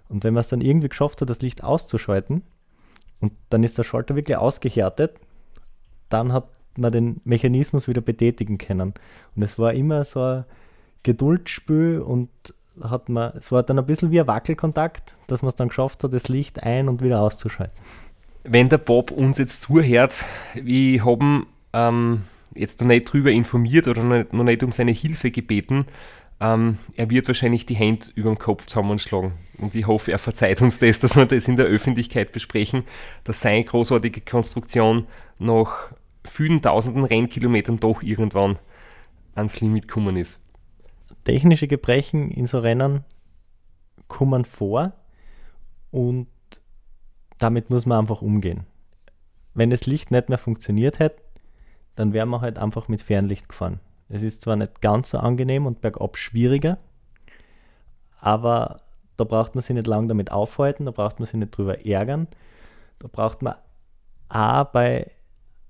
Und 0.08 0.24
wenn 0.24 0.34
man 0.34 0.42
es 0.42 0.48
dann 0.48 0.60
irgendwie 0.60 0.88
geschafft 0.88 1.20
hat, 1.20 1.30
das 1.30 1.40
Licht 1.40 1.64
auszuschalten, 1.64 2.42
und 3.20 3.32
dann 3.50 3.62
ist 3.62 3.78
der 3.78 3.84
Schalter 3.84 4.16
wirklich 4.16 4.36
ausgehärtet, 4.36 5.18
dann 6.08 6.32
hat 6.32 6.48
man 6.76 6.90
den 6.90 7.20
Mechanismus 7.24 7.86
wieder 7.86 8.00
betätigen 8.00 8.58
können. 8.58 8.94
Und 9.36 9.42
es 9.42 9.58
war 9.58 9.72
immer 9.74 10.04
so 10.04 10.20
ein 10.22 10.44
Geduldsspiel 11.04 12.00
und 12.00 12.30
hat 12.80 13.08
man, 13.08 13.32
es 13.36 13.52
war 13.52 13.62
dann 13.62 13.78
ein 13.78 13.86
bisschen 13.86 14.10
wie 14.10 14.20
ein 14.20 14.26
Wackelkontakt, 14.26 15.16
dass 15.26 15.42
man 15.42 15.50
es 15.50 15.54
dann 15.54 15.68
geschafft 15.68 16.04
hat, 16.04 16.12
das 16.12 16.28
Licht 16.28 16.62
ein- 16.62 16.88
und 16.88 17.02
wieder 17.02 17.20
auszuschalten. 17.20 17.76
Wenn 18.44 18.68
der 18.68 18.78
Bob 18.78 19.10
uns 19.10 19.38
jetzt 19.38 19.62
zuhört, 19.62 20.24
wir 20.54 21.04
haben 21.04 21.46
ähm, 21.72 22.22
jetzt 22.54 22.80
noch 22.80 22.88
nicht 22.88 23.12
drüber 23.12 23.30
informiert 23.30 23.86
oder 23.88 24.02
noch 24.02 24.44
nicht, 24.44 24.62
um 24.62 24.72
seine 24.72 24.92
Hilfe 24.92 25.30
gebeten, 25.30 25.86
ähm, 26.40 26.78
er 26.96 27.08
wird 27.08 27.28
wahrscheinlich 27.28 27.66
die 27.66 27.76
Hände 27.76 28.08
über 28.16 28.30
dem 28.30 28.38
Kopf 28.38 28.66
zusammenschlagen. 28.66 29.32
Und 29.58 29.74
ich 29.76 29.86
hoffe, 29.86 30.10
er 30.10 30.18
verzeiht 30.18 30.60
uns 30.60 30.80
das, 30.80 30.98
dass 30.98 31.14
wir 31.14 31.24
das 31.24 31.46
in 31.46 31.56
der 31.56 31.66
Öffentlichkeit 31.66 32.32
besprechen, 32.32 32.82
dass 33.22 33.40
seine 33.40 33.62
großartige 33.62 34.22
Konstruktion 34.22 35.06
nach 35.38 35.92
vielen 36.24 36.60
tausenden 36.60 37.04
Rennkilometern 37.04 37.78
doch 37.78 38.02
irgendwann 38.02 38.58
ans 39.34 39.60
Limit 39.60 39.86
gekommen 39.86 40.16
ist. 40.16 40.41
Technische 41.24 41.68
Gebrechen 41.68 42.30
in 42.30 42.46
so 42.46 42.58
Rennen 42.58 43.04
kommen 44.08 44.44
vor 44.44 44.92
und 45.90 46.28
damit 47.38 47.70
muss 47.70 47.86
man 47.86 47.98
einfach 47.98 48.22
umgehen. 48.22 48.66
Wenn 49.54 49.70
das 49.70 49.86
Licht 49.86 50.10
nicht 50.10 50.28
mehr 50.28 50.38
funktioniert 50.38 50.98
hätte, 50.98 51.22
dann 51.94 52.12
wären 52.12 52.30
wir 52.30 52.40
halt 52.40 52.58
einfach 52.58 52.88
mit 52.88 53.02
Fernlicht 53.02 53.48
gefahren. 53.48 53.80
Es 54.08 54.22
ist 54.22 54.42
zwar 54.42 54.56
nicht 54.56 54.80
ganz 54.80 55.10
so 55.10 55.18
angenehm 55.18 55.66
und 55.66 55.80
bergab 55.80 56.16
schwieriger, 56.16 56.78
aber 58.20 58.80
da 59.16 59.24
braucht 59.24 59.54
man 59.54 59.62
sich 59.62 59.74
nicht 59.74 59.86
lange 59.86 60.08
damit 60.08 60.30
aufhalten, 60.30 60.86
da 60.86 60.90
braucht 60.90 61.18
man 61.18 61.26
sich 61.26 61.34
nicht 61.34 61.56
drüber 61.56 61.84
ärgern. 61.84 62.28
Da 62.98 63.08
braucht 63.10 63.42
man 63.42 63.54
auch 64.28 64.64
bei 64.66 65.10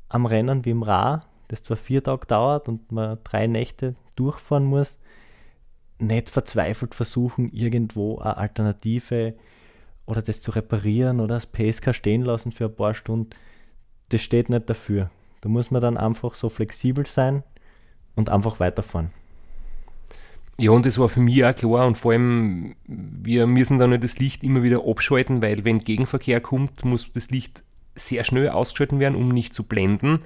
am 0.09 0.27
Rennen 0.27 0.65
wie 0.65 0.71
im 0.71 0.83
Ra, 0.83 1.21
das 1.49 1.63
zwar 1.63 1.77
vier 1.77 2.03
Tage 2.03 2.27
dauert 2.27 2.69
und 2.69 2.93
man 2.93 3.19
drei 3.25 3.47
Nächte 3.47 3.97
durchfahren 4.17 4.65
muss, 4.65 4.99
nicht 6.03 6.29
verzweifelt 6.29 6.95
versuchen, 6.95 7.51
irgendwo 7.53 8.19
eine 8.19 8.37
Alternative 8.37 9.35
oder 10.07 10.23
das 10.23 10.41
zu 10.41 10.51
reparieren 10.51 11.21
oder 11.21 11.35
das 11.35 11.47
PSK 11.47 11.95
stehen 11.95 12.23
lassen 12.23 12.53
für 12.53 12.67
ein 12.67 12.75
paar 12.75 12.95
Stunden. 12.95 13.31
Das 14.09 14.21
steht 14.21 14.49
nicht 14.51 14.69
dafür. 14.69 15.11
Da 15.41 15.49
muss 15.49 15.71
man 15.71 15.81
dann 15.81 15.97
einfach 15.97 16.35
so 16.35 16.49
flexibel 16.49 17.07
sein 17.07 17.43
und 18.15 18.29
einfach 18.31 18.61
weiterfahren. 18.61 19.11
Ja, 20.59 20.71
und 20.71 20.87
das 20.87 20.99
war 20.99 21.09
für 21.09 21.21
mich 21.21 21.45
auch 21.45 21.55
klar 21.55 21.87
und 21.87 21.97
vor 21.97 22.13
allem, 22.13 22.77
wir 22.87 23.47
müssen 23.47 23.79
dann 23.79 23.91
nicht 23.91 24.05
das 24.05 24.19
Licht 24.19 24.45
immer 24.45 24.63
wieder 24.63 24.87
abschalten, 24.87 25.43
weil 25.43 25.65
wenn 25.65 25.81
Gegenverkehr 25.81 26.41
kommt, 26.41 26.85
muss 26.85 27.11
das 27.13 27.31
Licht 27.31 27.65
sehr 27.95 28.25
schnell 28.25 28.49
ausgeschalten 28.51 29.01
werden, 29.01 29.17
um 29.17 29.29
nicht 29.29 29.55
zu 29.55 29.65
blenden. 29.65 30.19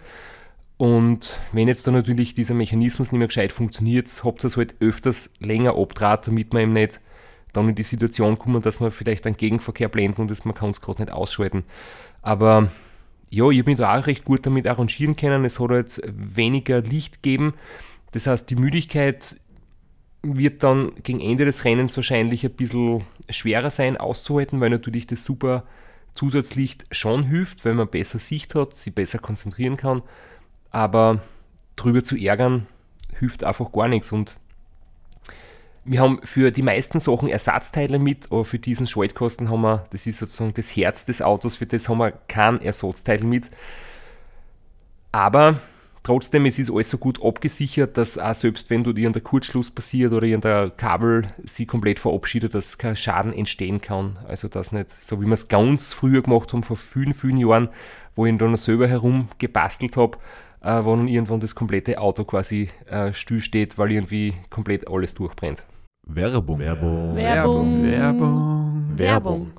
Und 0.78 1.40
wenn 1.52 1.68
jetzt 1.68 1.86
dann 1.86 1.94
natürlich 1.94 2.34
dieser 2.34 2.54
Mechanismus 2.54 3.10
nicht 3.10 3.18
mehr 3.18 3.28
gescheit 3.28 3.52
funktioniert, 3.52 4.10
habt 4.24 4.44
ihr 4.44 4.48
es 4.48 4.56
halt 4.56 4.74
öfters 4.80 5.32
länger 5.38 5.76
abdraht, 5.76 6.26
damit 6.26 6.52
man 6.52 6.62
eben 6.62 6.72
nicht 6.74 7.00
dann 7.54 7.70
in 7.70 7.74
die 7.74 7.82
Situation 7.82 8.38
kommen, 8.38 8.60
dass 8.60 8.80
man 8.80 8.90
vielleicht 8.90 9.26
einen 9.26 9.38
Gegenverkehr 9.38 9.88
blenden 9.88 10.22
und 10.22 10.30
das, 10.30 10.44
man 10.44 10.54
kann 10.54 10.70
es 10.70 10.82
gerade 10.82 11.02
nicht 11.02 11.12
ausschalten. 11.12 11.64
Aber 12.20 12.70
ja, 13.30 13.48
ich 13.48 13.58
habe 13.58 13.70
mich 13.70 13.78
da 13.78 13.98
auch 13.98 14.06
recht 14.06 14.24
gut 14.24 14.44
damit 14.44 14.66
arrangieren 14.66 15.16
können. 15.16 15.44
Es 15.44 15.58
hat 15.58 15.70
halt 15.70 16.00
weniger 16.04 16.82
Licht 16.82 17.22
gegeben. 17.22 17.54
Das 18.12 18.26
heißt, 18.26 18.50
die 18.50 18.56
Müdigkeit 18.56 19.36
wird 20.22 20.62
dann 20.62 20.92
gegen 21.02 21.20
Ende 21.20 21.44
des 21.44 21.64
Rennens 21.64 21.96
wahrscheinlich 21.96 22.44
ein 22.44 22.52
bisschen 22.52 23.04
schwerer 23.30 23.70
sein 23.70 23.96
auszuhalten, 23.96 24.60
weil 24.60 24.70
natürlich 24.70 25.06
das 25.06 25.24
super 25.24 25.64
Zusatzlicht 26.14 26.86
schon 26.90 27.24
hilft, 27.24 27.64
weil 27.64 27.74
man 27.74 27.88
besser 27.88 28.18
Sicht 28.18 28.54
hat, 28.54 28.76
sich 28.76 28.94
besser 28.94 29.18
konzentrieren 29.18 29.76
kann. 29.76 30.02
Aber 30.76 31.20
drüber 31.76 32.04
zu 32.04 32.16
ärgern 32.18 32.66
hilft 33.18 33.44
einfach 33.44 33.72
gar 33.72 33.88
nichts. 33.88 34.12
Und 34.12 34.38
wir 35.86 36.02
haben 36.02 36.20
für 36.22 36.50
die 36.50 36.60
meisten 36.60 37.00
Sachen 37.00 37.30
Ersatzteile 37.30 37.98
mit, 37.98 38.30
aber 38.30 38.44
für 38.44 38.58
diesen 38.58 38.86
Schaltkosten 38.86 39.48
haben 39.48 39.62
wir, 39.62 39.86
das 39.88 40.06
ist 40.06 40.18
sozusagen 40.18 40.52
das 40.52 40.76
Herz 40.76 41.06
des 41.06 41.22
Autos, 41.22 41.56
für 41.56 41.64
das 41.64 41.88
haben 41.88 41.96
wir 41.96 42.10
kein 42.28 42.60
Ersatzteil 42.60 43.20
mit. 43.20 43.50
Aber 45.12 45.60
trotzdem, 46.02 46.44
es 46.44 46.58
ist 46.58 46.70
alles 46.70 46.90
so 46.90 46.98
gut 46.98 47.24
abgesichert, 47.24 47.96
dass 47.96 48.18
auch 48.18 48.34
selbst 48.34 48.68
wenn 48.68 48.84
dort 48.84 48.98
irgendein 48.98 49.24
Kurzschluss 49.24 49.70
passiert 49.70 50.12
oder 50.12 50.26
irgendein 50.26 50.76
Kabel 50.76 51.32
sie 51.42 51.64
komplett 51.64 52.00
verabschiedet, 52.00 52.52
dass 52.52 52.76
kein 52.76 52.96
Schaden 52.96 53.32
entstehen 53.32 53.80
kann. 53.80 54.18
Also 54.28 54.48
das 54.48 54.72
nicht, 54.72 54.90
so 54.90 55.22
wie 55.22 55.24
wir 55.24 55.32
es 55.32 55.48
ganz 55.48 55.94
früher 55.94 56.20
gemacht 56.20 56.52
haben, 56.52 56.64
vor 56.64 56.76
vielen, 56.76 57.14
vielen 57.14 57.38
Jahren, 57.38 57.70
wo 58.14 58.26
ich 58.26 58.36
dann 58.36 58.54
selber 58.56 58.88
herum 58.88 59.30
gebastelt 59.38 59.96
habe, 59.96 60.18
äh, 60.62 60.84
wo 60.84 60.96
dann 60.96 61.08
irgendwann 61.08 61.40
das 61.40 61.54
komplette 61.54 61.98
Auto 62.00 62.24
quasi 62.24 62.70
äh, 62.86 63.12
still 63.12 63.40
steht, 63.40 63.78
weil 63.78 63.92
irgendwie 63.92 64.34
komplett 64.50 64.88
alles 64.88 65.14
durchbrennt. 65.14 65.66
Werbung. 66.06 66.58
Werbung. 66.58 67.16
Werbung. 67.16 67.82
Werbung. 67.82 68.98
Werbung. 68.98 69.52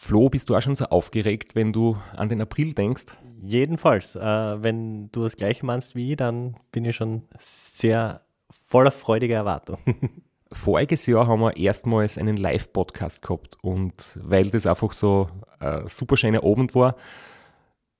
Flo, 0.00 0.28
bist 0.28 0.48
du 0.48 0.54
auch 0.54 0.62
schon 0.62 0.76
so 0.76 0.84
aufgeregt, 0.86 1.56
wenn 1.56 1.72
du 1.72 1.96
an 2.14 2.28
den 2.28 2.40
April 2.40 2.72
denkst? 2.72 3.06
Jedenfalls, 3.42 4.14
äh, 4.14 4.20
wenn 4.62 5.10
du 5.10 5.24
das 5.24 5.36
gleiche 5.36 5.66
meinst 5.66 5.96
wie 5.96 6.12
ich, 6.12 6.16
dann 6.16 6.56
bin 6.70 6.84
ich 6.84 6.94
schon 6.94 7.24
sehr 7.36 8.22
voller 8.64 8.92
freudiger 8.92 9.34
Erwartung. 9.34 9.78
Voriges 10.52 11.04
Jahr 11.06 11.26
haben 11.26 11.40
wir 11.40 11.56
erstmals 11.56 12.16
einen 12.16 12.36
Live-Podcast 12.36 13.22
gehabt 13.22 13.58
und 13.60 14.18
weil 14.22 14.50
das 14.50 14.66
einfach 14.66 14.92
so 14.92 15.28
ein 15.58 15.88
super 15.88 16.16
schöner 16.16 16.44
Abend 16.44 16.76
war, 16.76 16.94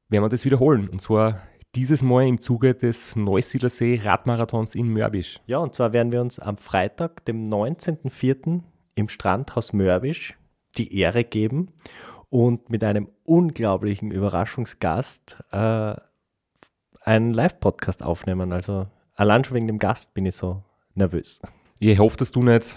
werden 0.08 0.24
wir 0.24 0.28
das 0.28 0.44
wiederholen. 0.44 0.88
Und 0.88 1.02
zwar 1.02 1.42
dieses 1.74 2.02
Mal 2.02 2.26
im 2.26 2.40
Zuge 2.40 2.74
des 2.74 3.14
Neusiedlersee 3.14 4.00
Radmarathons 4.02 4.74
in 4.74 4.92
Mörbisch. 4.92 5.40
Ja, 5.46 5.58
und 5.58 5.74
zwar 5.74 5.92
werden 5.92 6.12
wir 6.12 6.20
uns 6.20 6.38
am 6.38 6.56
Freitag, 6.56 7.24
dem 7.26 7.48
19.04. 7.48 8.62
im 8.94 9.08
Strandhaus 9.08 9.72
Mörbisch 9.72 10.36
die 10.76 10.98
Ehre 10.98 11.24
geben 11.24 11.72
und 12.30 12.70
mit 12.70 12.84
einem 12.84 13.08
unglaublichen 13.24 14.10
Überraschungsgast 14.10 15.38
äh, 15.50 15.94
einen 17.02 17.32
Live-Podcast 17.32 18.02
aufnehmen. 18.02 18.52
Also 18.52 18.86
allein 19.14 19.44
schon 19.44 19.56
wegen 19.56 19.66
dem 19.66 19.78
Gast 19.78 20.14
bin 20.14 20.26
ich 20.26 20.36
so 20.36 20.62
nervös. 20.94 21.40
Ich 21.80 21.98
hoffe, 21.98 22.16
dass 22.16 22.32
du 22.32 22.42
nicht 22.42 22.76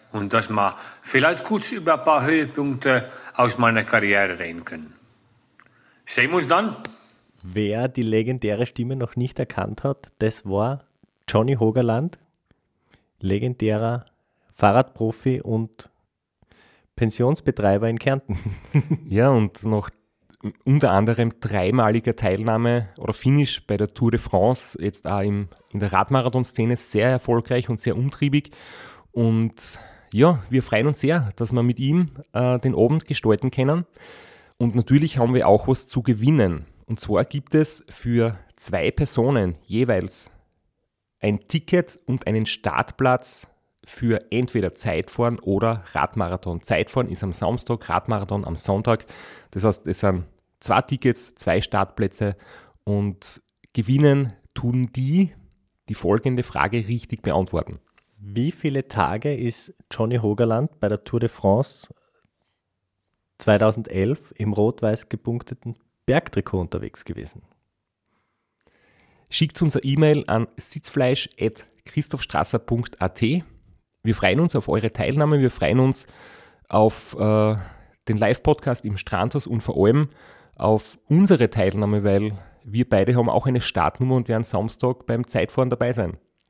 und 0.11 0.33
dass 0.33 0.49
wir 0.49 0.75
vielleicht 1.01 1.43
kurz 1.43 1.71
über 1.71 1.99
ein 1.99 2.03
paar 2.03 2.25
Höhepunkte 2.25 3.09
aus 3.35 3.57
meiner 3.57 3.83
Karriere 3.83 4.39
reden 4.39 4.65
können. 4.65 4.93
Sehen 6.05 6.31
wir 6.31 6.37
uns 6.37 6.47
dann? 6.47 6.75
Wer 7.43 7.87
die 7.87 8.03
legendäre 8.03 8.65
Stimme 8.65 8.95
noch 8.95 9.15
nicht 9.15 9.39
erkannt 9.39 9.83
hat, 9.83 10.11
das 10.19 10.45
war 10.45 10.83
Johnny 11.27 11.55
Hogerland, 11.55 12.19
legendärer 13.19 14.05
Fahrradprofi 14.53 15.41
und 15.41 15.89
Pensionsbetreiber 16.95 17.89
in 17.89 17.99
Kärnten. 17.99 18.37
Ja, 19.09 19.29
und 19.29 19.63
noch 19.65 19.89
unter 20.63 20.91
anderem 20.91 21.31
dreimaliger 21.39 22.15
Teilnahme 22.15 22.89
oder 22.97 23.13
Finish 23.13 23.65
bei 23.65 23.77
der 23.77 23.89
Tour 23.93 24.11
de 24.11 24.19
France, 24.19 24.77
jetzt 24.81 25.07
auch 25.07 25.21
im, 25.21 25.47
in 25.69 25.79
der 25.79 25.93
Radmarathon-Szene 25.93 26.77
sehr 26.77 27.09
erfolgreich 27.09 27.69
und 27.69 27.79
sehr 27.79 27.95
umtriebig. 27.95 28.51
Und 29.11 29.79
ja, 30.13 30.43
wir 30.49 30.63
freuen 30.63 30.87
uns 30.87 30.99
sehr, 30.99 31.29
dass 31.35 31.51
wir 31.51 31.63
mit 31.63 31.79
ihm 31.79 32.11
äh, 32.33 32.59
den 32.59 32.75
Abend 32.75 33.05
gestalten 33.05 33.51
können. 33.51 33.85
Und 34.57 34.75
natürlich 34.75 35.17
haben 35.17 35.33
wir 35.33 35.47
auch 35.47 35.67
was 35.67 35.87
zu 35.87 36.03
gewinnen. 36.03 36.65
Und 36.85 36.99
zwar 36.99 37.25
gibt 37.25 37.55
es 37.55 37.85
für 37.89 38.37
zwei 38.55 38.91
Personen 38.91 39.55
jeweils 39.65 40.29
ein 41.19 41.47
Ticket 41.47 41.99
und 42.05 42.27
einen 42.27 42.45
Startplatz 42.45 43.47
für 43.83 44.31
entweder 44.31 44.73
Zeitfahren 44.73 45.39
oder 45.39 45.83
Radmarathon. 45.93 46.61
Zeitfahren 46.61 47.09
ist 47.09 47.23
am 47.23 47.33
Samstag, 47.33 47.89
Radmarathon 47.89 48.45
am 48.45 48.57
Sonntag. 48.57 49.05
Das 49.51 49.63
heißt, 49.63 49.87
es 49.87 49.99
sind 50.01 50.25
zwei 50.59 50.81
Tickets, 50.81 51.35
zwei 51.35 51.61
Startplätze 51.61 52.35
und 52.83 53.41
gewinnen 53.73 54.33
tun 54.53 54.91
die, 54.95 55.31
die 55.89 55.95
folgende 55.95 56.43
Frage 56.43 56.87
richtig 56.87 57.21
beantworten. 57.21 57.79
Wie 58.23 58.51
viele 58.51 58.87
Tage 58.87 59.35
ist 59.35 59.73
Johnny 59.89 60.17
Hogerland 60.17 60.79
bei 60.79 60.87
der 60.87 61.03
Tour 61.03 61.19
de 61.19 61.27
France 61.27 61.91
2011 63.39 64.35
im 64.37 64.53
rot-weiß 64.53 65.09
gepunkteten 65.09 65.75
Bergtrikot 66.05 66.59
unterwegs 66.59 67.03
gewesen? 67.03 67.41
Schickt 69.31 69.59
uns 69.63 69.75
eine 69.75 69.85
E-Mail 69.85 70.23
an 70.27 70.45
sitzfleisch.christophstrasser.at. 70.55 73.21
Wir 74.03 74.15
freuen 74.15 74.39
uns 74.39 74.55
auf 74.55 74.69
eure 74.69 74.93
Teilnahme, 74.93 75.39
wir 75.39 75.49
freuen 75.49 75.79
uns 75.79 76.05
auf 76.69 77.17
äh, 77.19 77.55
den 78.07 78.17
Live-Podcast 78.17 78.85
im 78.85 78.97
Strandhaus 78.97 79.47
und 79.47 79.61
vor 79.61 79.83
allem 79.83 80.09
auf 80.55 80.99
unsere 81.07 81.49
Teilnahme, 81.49 82.03
weil 82.03 82.37
wir 82.65 82.87
beide 82.87 83.15
haben 83.15 83.31
auch 83.31 83.47
eine 83.47 83.61
Startnummer 83.61 84.13
und 84.13 84.27
werden 84.27 84.43
Samstag 84.43 85.07
beim 85.07 85.25
Zeitfahren 85.25 85.71
dabei 85.71 85.93
sein. 85.93 86.19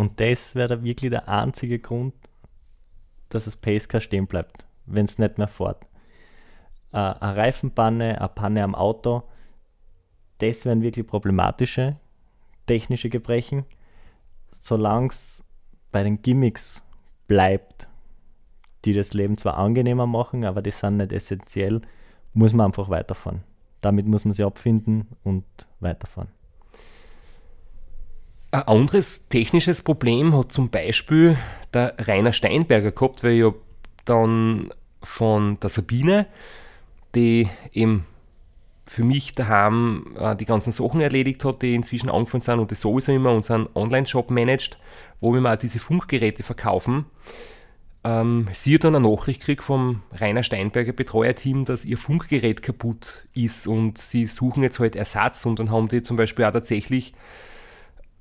Und 0.00 0.18
das 0.18 0.54
wäre 0.54 0.82
wirklich 0.82 1.10
der 1.10 1.28
einzige 1.28 1.78
Grund, 1.78 2.14
dass 3.28 3.44
das 3.44 3.54
Pacecar 3.54 4.00
stehen 4.00 4.26
bleibt, 4.26 4.64
wenn 4.86 5.04
es 5.04 5.18
nicht 5.18 5.36
mehr 5.36 5.46
fährt. 5.46 5.84
Äh, 6.90 6.96
eine 6.96 7.36
Reifenpanne, 7.36 8.18
eine 8.18 8.28
Panne 8.30 8.64
am 8.64 8.74
Auto, 8.74 9.24
das 10.38 10.64
wären 10.64 10.80
wirklich 10.80 11.06
problematische 11.06 11.98
technische 12.64 13.10
Gebrechen. 13.10 13.66
Solange 14.52 15.08
es 15.08 15.44
bei 15.92 16.02
den 16.02 16.22
Gimmicks 16.22 16.82
bleibt, 17.26 17.86
die 18.86 18.94
das 18.94 19.12
Leben 19.12 19.36
zwar 19.36 19.58
angenehmer 19.58 20.06
machen, 20.06 20.46
aber 20.46 20.62
die 20.62 20.70
sind 20.70 20.96
nicht 20.96 21.12
essentiell, 21.12 21.82
muss 22.32 22.54
man 22.54 22.68
einfach 22.68 22.88
weiterfahren. 22.88 23.42
Damit 23.82 24.06
muss 24.06 24.24
man 24.24 24.32
sich 24.32 24.46
abfinden 24.46 25.08
und 25.24 25.44
weiterfahren. 25.78 26.30
Ein 28.52 28.62
anderes 28.62 29.28
technisches 29.28 29.82
Problem 29.82 30.36
hat 30.36 30.50
zum 30.50 30.70
Beispiel 30.70 31.38
der 31.72 31.94
Rainer 31.98 32.32
Steinberger 32.32 32.90
gehabt, 32.90 33.22
weil 33.22 33.34
ja 33.34 33.52
dann 34.04 34.72
von 35.02 35.58
der 35.60 35.70
Sabine, 35.70 36.26
die 37.14 37.48
eben 37.72 38.06
für 38.86 39.04
mich 39.04 39.36
daheim 39.36 40.16
äh, 40.18 40.34
die 40.34 40.46
ganzen 40.46 40.72
Sachen 40.72 41.00
erledigt 41.00 41.44
hat, 41.44 41.62
die 41.62 41.76
inzwischen 41.76 42.10
angefangen 42.10 42.42
sind 42.42 42.58
und 42.58 42.72
die 42.72 42.74
sowieso 42.74 43.12
immer 43.12 43.32
unseren 43.32 43.68
Online-Shop 43.74 44.30
managt, 44.32 44.78
wo 45.20 45.32
wir 45.32 45.40
mal 45.40 45.56
diese 45.56 45.78
Funkgeräte 45.78 46.42
verkaufen. 46.42 47.04
Ähm, 48.02 48.48
sie 48.52 48.74
hat 48.74 48.82
dann 48.82 48.96
eine 48.96 49.08
Nachricht 49.08 49.40
gekriegt 49.40 49.62
vom 49.62 50.02
Rainer 50.12 50.42
Steinberger 50.42 50.92
Betreuerteam, 50.92 51.66
dass 51.66 51.84
ihr 51.84 51.98
Funkgerät 51.98 52.62
kaputt 52.62 53.28
ist 53.32 53.68
und 53.68 53.98
sie 53.98 54.26
suchen 54.26 54.64
jetzt 54.64 54.80
halt 54.80 54.96
Ersatz 54.96 55.46
und 55.46 55.60
dann 55.60 55.70
haben 55.70 55.86
die 55.86 56.02
zum 56.02 56.16
Beispiel 56.16 56.44
auch 56.46 56.52
tatsächlich 56.52 57.14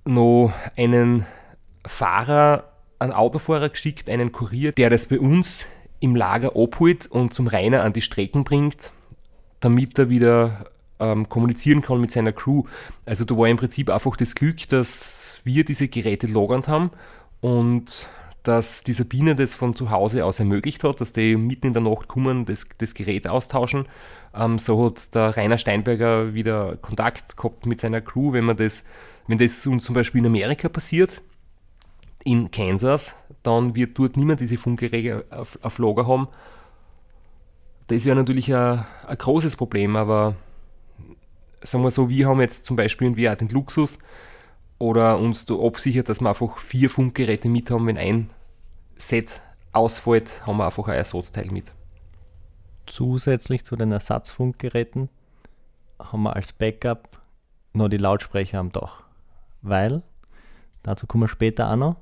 noch 0.10 0.54
einen 0.76 1.26
Fahrer, 1.86 2.72
einen 3.00 3.14
Autofahrer 3.14 3.70
geschickt, 3.70 4.10
einen 4.10 4.32
Kurier, 4.32 4.72
der 4.72 4.90
das 4.90 5.06
bei 5.06 5.20
uns 5.20 5.66
im 6.00 6.16
Lager 6.16 6.56
abholt 6.56 7.08
und 7.08 7.34
zum 7.34 7.48
Rainer 7.48 7.84
an 7.84 7.94
die 7.94 8.02
Strecken 8.02 8.44
bringt, 8.44 8.92
damit 9.60 9.98
er 10.00 10.10
wieder 10.10 10.66
ähm, 11.00 11.28
kommunizieren 11.30 11.82
kann 11.82 12.02
mit 12.02 12.12
seiner 12.12 12.32
Crew. 12.32 12.64
Also 13.06 13.26
da 13.26 13.36
war 13.38 13.48
im 13.48 13.58
Prinzip 13.58 13.90
einfach 13.90 14.16
das 14.16 14.36
Glück, 14.36 14.68
dass 14.70 15.40
wir 15.44 15.64
diese 15.64 15.88
Geräte 15.88 16.28
lagernd 16.28 16.68
haben 16.68 16.92
und 17.42 18.08
dass 18.44 18.84
die 18.84 18.94
Sabine 18.94 19.36
das 19.36 19.54
von 19.54 19.76
zu 19.76 19.92
Hause 19.92 20.26
aus 20.26 20.40
ermöglicht 20.40 20.84
hat, 20.84 21.02
dass 21.02 21.14
die 21.14 21.36
mitten 21.36 21.68
in 21.68 21.74
der 21.74 21.82
Nacht 21.82 22.08
kommen, 22.08 22.46
das, 22.46 22.68
das 22.78 22.94
Gerät 22.94 23.28
austauschen. 23.28 23.88
Ähm, 24.34 24.60
so 24.60 24.86
hat 24.86 25.14
der 25.14 25.36
Rainer 25.36 25.58
Steinberger 25.58 26.34
wieder 26.34 26.78
Kontakt 26.78 27.36
gehabt 27.36 27.66
mit 27.66 27.80
seiner 27.80 28.02
Crew, 28.02 28.34
wenn 28.34 28.46
man 28.46 28.58
das, 28.58 28.86
wenn 29.30 29.38
das 29.38 29.62
zum 29.62 29.94
Beispiel 29.94 30.20
in 30.20 30.26
Amerika 30.26 30.68
passiert, 30.68 31.22
in 32.24 32.52
Kansas, 32.52 33.16
dann 33.44 33.76
wird 33.76 33.98
dort 33.98 34.18
niemand 34.18 34.40
diese 34.40 34.58
Funkgeräte 34.58 35.24
auf, 35.30 35.58
auf 35.62 35.78
Lager 35.78 36.08
haben. 36.08 36.28
Das 37.88 38.06
wäre 38.06 38.16
natürlich 38.16 38.54
ein, 38.54 38.86
ein 39.08 39.18
großes 39.18 39.56
Problem, 39.56 39.96
aber 39.96 40.36
sagen 41.62 41.84
wir 41.84 41.92
so, 41.92 42.10
wir 42.10 42.28
haben 42.28 42.42
jetzt 42.42 42.66
zum 42.66 42.76
Beispiel 42.76 43.30
auch 43.30 43.36
den 43.36 43.50
Luxus, 43.50 44.00
oder 44.80 45.20
uns 45.20 45.46
da 45.46 45.56
absichert, 45.56 46.10
dass 46.10 46.22
wir 46.22 46.30
einfach 46.30 46.58
vier 46.58 46.90
Funkgeräte 46.90 47.50
mit 47.50 47.70
haben. 47.70 47.86
Wenn 47.86 47.98
ein 47.98 48.30
Set 48.96 49.42
ausfällt, 49.74 50.48
haben 50.48 50.58
wir 50.58 50.66
einfach 50.66 50.88
ein 50.88 50.96
Ersatzteil 50.96 51.52
mit. 51.52 51.66
Zusätzlich 52.88 53.64
zu 53.64 53.76
den 53.76 53.92
Ersatzfunkgeräten 53.92 55.10
haben 56.00 56.24
wir 56.24 56.36
als 56.36 56.54
Backup 56.54 57.22
noch 57.74 57.90
die 57.90 57.98
Lautsprecher 57.98 58.58
am 58.58 58.72
Dach. 58.72 59.09
Weil, 59.62 60.02
dazu 60.84 61.08
kommen 61.08 61.24
wir 61.24 61.28
später 61.28 61.72
auch 61.72 61.76
noch, 61.76 61.96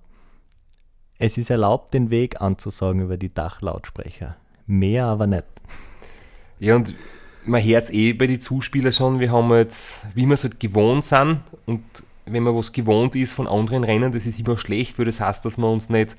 es 1.19 1.37
ist 1.37 1.49
erlaubt, 1.49 1.93
den 1.93 2.09
Weg 2.11 2.41
anzusagen 2.41 3.01
über 3.01 3.17
die 3.17 3.33
Dachlautsprecher. 3.33 4.37
Mehr 4.67 5.05
aber 5.05 5.25
nicht. 5.25 5.45
Ja, 6.59 6.75
und 6.75 6.93
man 7.45 7.63
hört 7.63 7.85
es 7.85 7.89
eh 7.89 8.13
bei 8.13 8.27
den 8.27 8.39
Zuspielern 8.39 8.91
schon, 8.91 9.19
wir 9.19 9.31
haben 9.31 9.51
jetzt, 9.51 9.95
wie 10.13 10.25
wir 10.25 10.33
es 10.33 10.43
halt 10.43 10.59
gewohnt 10.59 11.05
sind 11.05 11.41
und 11.65 11.83
wenn 12.25 12.43
man 12.43 12.55
was 12.55 12.71
gewohnt 12.71 13.15
ist 13.15 13.33
von 13.33 13.47
anderen 13.47 13.83
Rennen, 13.83 14.11
das 14.11 14.25
ist 14.25 14.39
immer 14.39 14.57
schlecht, 14.57 14.99
weil 14.99 15.05
das 15.05 15.19
heißt, 15.19 15.45
dass 15.45 15.57
wir 15.57 15.69
uns 15.69 15.89
nicht 15.89 16.17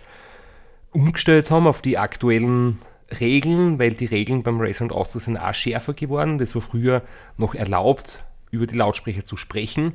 umgestellt 0.93 1.51
haben 1.51 1.67
auf 1.67 1.83
die 1.83 1.99
aktuellen 1.99 2.79
Regeln, 3.21 3.79
weil 3.79 3.95
die 3.95 4.07
Regeln 4.07 4.43
beim 4.43 4.61
Race 4.61 4.81
und 4.81 4.93
Austria 4.93 5.21
sind 5.21 5.37
auch 5.37 5.55
schärfer 5.55 5.95
geworden. 5.95 6.39
Das 6.39 6.55
war 6.55 6.63
früher 6.63 7.03
noch 7.37 7.55
erlaubt, 7.55 8.25
über 8.51 8.67
die 8.67 8.77
Lautsprecher 8.77 9.25
zu 9.25 9.37
sprechen. 9.37 9.95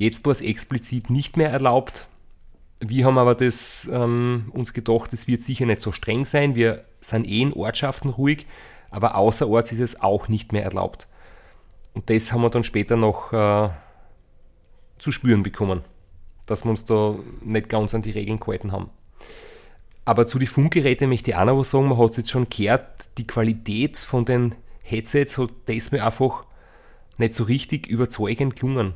Jetzt 0.00 0.24
war 0.24 0.32
es 0.32 0.40
explizit 0.40 1.10
nicht 1.10 1.36
mehr 1.36 1.50
erlaubt. 1.50 2.08
Wir 2.80 3.04
haben 3.04 3.18
aber 3.18 3.34
das, 3.34 3.86
ähm, 3.92 4.50
uns 4.54 4.72
gedacht, 4.72 5.12
es 5.12 5.26
wird 5.26 5.42
sicher 5.42 5.66
nicht 5.66 5.82
so 5.82 5.92
streng 5.92 6.24
sein. 6.24 6.54
Wir 6.54 6.86
sind 7.02 7.28
eh 7.28 7.42
in 7.42 7.52
Ortschaften 7.52 8.08
ruhig, 8.08 8.46
aber 8.90 9.14
außerorts 9.14 9.72
ist 9.72 9.80
es 9.80 10.00
auch 10.00 10.28
nicht 10.28 10.52
mehr 10.52 10.64
erlaubt. 10.64 11.06
Und 11.92 12.08
das 12.08 12.32
haben 12.32 12.40
wir 12.40 12.48
dann 12.48 12.64
später 12.64 12.96
noch 12.96 13.34
äh, 13.34 13.68
zu 14.98 15.12
spüren 15.12 15.42
bekommen, 15.42 15.82
dass 16.46 16.64
wir 16.64 16.70
uns 16.70 16.86
da 16.86 17.16
nicht 17.44 17.68
ganz 17.68 17.94
an 17.94 18.00
die 18.00 18.08
Regeln 18.08 18.40
gehalten 18.40 18.72
haben. 18.72 18.88
Aber 20.06 20.24
zu 20.24 20.38
den 20.38 20.48
Funkgeräten 20.48 21.10
möchte 21.10 21.32
ich 21.32 21.36
auch 21.36 21.44
noch 21.44 21.58
was 21.58 21.72
sagen. 21.72 21.90
Man 21.90 21.98
hat 21.98 22.12
es 22.12 22.16
jetzt 22.16 22.30
schon 22.30 22.48
gehört, 22.48 23.18
die 23.18 23.26
Qualität 23.26 23.98
von 23.98 24.24
den 24.24 24.54
Headsets 24.82 25.36
hat 25.36 25.50
das 25.66 25.92
mir 25.92 26.06
einfach 26.06 26.46
nicht 27.18 27.34
so 27.34 27.44
richtig 27.44 27.86
überzeugend 27.86 28.56
gelungen. 28.56 28.94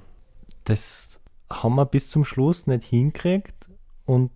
Das 0.65 1.21
haben 1.51 1.77
wir 1.77 1.87
bis 1.87 2.11
zum 2.11 2.25
Schluss 2.25 2.67
nicht 2.67 2.85
hingekriegt 2.85 3.69
und 4.07 4.31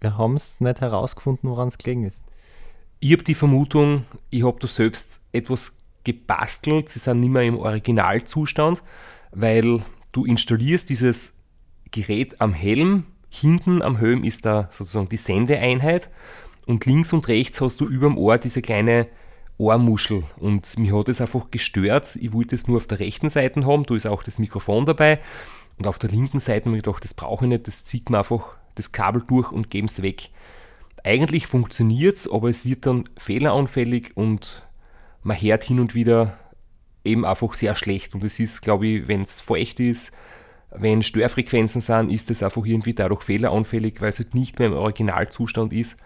wir 0.00 0.18
haben 0.18 0.36
es 0.36 0.60
nicht 0.60 0.80
herausgefunden, 0.80 1.48
woran 1.48 1.68
es 1.68 1.78
gelegen 1.78 2.04
ist. 2.04 2.22
Ich 3.00 3.12
habe 3.12 3.24
die 3.24 3.34
Vermutung, 3.34 4.04
ich 4.30 4.44
habe 4.44 4.58
da 4.60 4.68
selbst 4.68 5.22
etwas 5.32 5.78
gebastelt. 6.04 6.90
Sie 6.90 6.98
sind 6.98 7.20
nicht 7.20 7.30
mehr 7.30 7.42
im 7.42 7.58
Originalzustand, 7.58 8.82
weil 9.32 9.82
du 10.12 10.24
installierst 10.24 10.88
dieses 10.90 11.34
Gerät 11.90 12.40
am 12.40 12.52
Helm. 12.52 13.06
Hinten 13.30 13.82
am 13.82 13.96
Helm 13.96 14.22
ist 14.24 14.44
da 14.44 14.68
sozusagen 14.70 15.08
die 15.08 15.16
Sendeeinheit 15.16 16.10
und 16.66 16.86
links 16.86 17.12
und 17.12 17.28
rechts 17.28 17.60
hast 17.60 17.80
du 17.80 17.86
über 17.86 18.08
dem 18.08 18.18
Ohr 18.18 18.38
diese 18.38 18.62
kleine 18.62 19.08
Ohrmuschel. 19.58 20.24
Und 20.36 20.78
mich 20.78 20.92
hat 20.92 21.08
es 21.08 21.20
einfach 21.20 21.50
gestört. 21.50 22.16
Ich 22.16 22.32
wollte 22.32 22.54
es 22.54 22.66
nur 22.66 22.78
auf 22.78 22.86
der 22.86 23.00
rechten 23.00 23.28
Seite 23.28 23.64
haben, 23.66 23.84
da 23.84 23.94
ist 23.94 24.06
auch 24.06 24.22
das 24.22 24.38
Mikrofon 24.38 24.86
dabei. 24.86 25.20
Und 25.78 25.86
auf 25.86 25.98
der 25.98 26.10
linken 26.10 26.38
Seite 26.38 26.66
habe 26.66 26.76
ich 26.76 26.82
gedacht, 26.82 27.04
das 27.04 27.14
brauche 27.14 27.44
ich 27.44 27.48
nicht, 27.48 27.66
das 27.66 27.84
zieht 27.84 28.10
mir 28.10 28.18
einfach 28.18 28.54
das 28.74 28.92
Kabel 28.92 29.22
durch 29.26 29.52
und 29.52 29.70
geben 29.70 29.86
es 29.88 30.02
weg. 30.02 30.30
Eigentlich 31.02 31.46
funktioniert 31.46 32.16
es, 32.16 32.30
aber 32.30 32.48
es 32.48 32.64
wird 32.64 32.86
dann 32.86 33.08
fehleranfällig 33.18 34.16
und 34.16 34.62
man 35.22 35.40
hört 35.40 35.64
hin 35.64 35.80
und 35.80 35.94
wieder 35.94 36.38
eben 37.04 37.24
einfach 37.24 37.54
sehr 37.54 37.74
schlecht. 37.74 38.14
Und 38.14 38.24
es 38.24 38.40
ist, 38.40 38.62
glaube 38.62 38.86
ich, 38.86 39.08
wenn 39.08 39.22
es 39.22 39.40
feucht 39.40 39.80
ist, 39.80 40.12
wenn 40.70 41.02
Störfrequenzen 41.02 41.80
sind, 41.80 42.10
ist 42.10 42.30
es 42.30 42.42
einfach 42.42 42.64
irgendwie 42.64 42.94
dadurch 42.94 43.22
fehleranfällig, 43.22 44.00
weil 44.00 44.08
es 44.08 44.18
halt 44.18 44.34
nicht 44.34 44.58
mehr 44.58 44.68
im 44.68 44.74
Originalzustand 44.74 45.72
ist. 45.72 45.98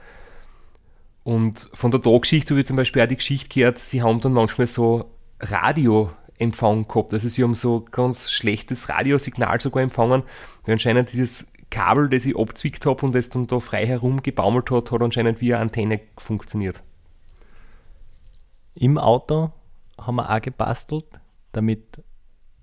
Und 1.28 1.68
von 1.74 1.90
der 1.90 2.00
Taggeschichte 2.00 2.54
habe 2.54 2.60
ich 2.60 2.66
zum 2.66 2.78
Beispiel 2.78 3.02
auch 3.02 3.06
die 3.06 3.16
Geschichte 3.16 3.50
gehört, 3.50 3.76
sie 3.76 4.00
haben 4.00 4.18
dann 4.22 4.32
manchmal 4.32 4.66
so 4.66 5.10
Radioempfang 5.40 6.88
gehabt. 6.88 7.12
Also 7.12 7.28
sie 7.28 7.42
haben 7.42 7.54
so 7.54 7.84
ganz 7.90 8.30
schlechtes 8.30 8.88
Radiosignal 8.88 9.60
sogar 9.60 9.82
empfangen, 9.82 10.22
weil 10.64 10.72
anscheinend 10.72 11.12
dieses 11.12 11.52
Kabel, 11.70 12.08
das 12.08 12.24
ich 12.24 12.34
abzwickt 12.34 12.86
habe 12.86 13.04
und 13.04 13.14
das 13.14 13.28
dann 13.28 13.46
da 13.46 13.60
frei 13.60 13.84
herumgebaumelt 13.84 14.70
hat, 14.70 14.90
hat 14.90 15.02
anscheinend 15.02 15.42
wie 15.42 15.52
eine 15.52 15.60
Antenne 15.60 16.00
funktioniert. 16.16 16.82
Im 18.74 18.96
Auto 18.96 19.52
haben 20.00 20.16
wir 20.16 20.34
auch 20.34 20.40
gebastelt, 20.40 21.04
damit 21.52 22.02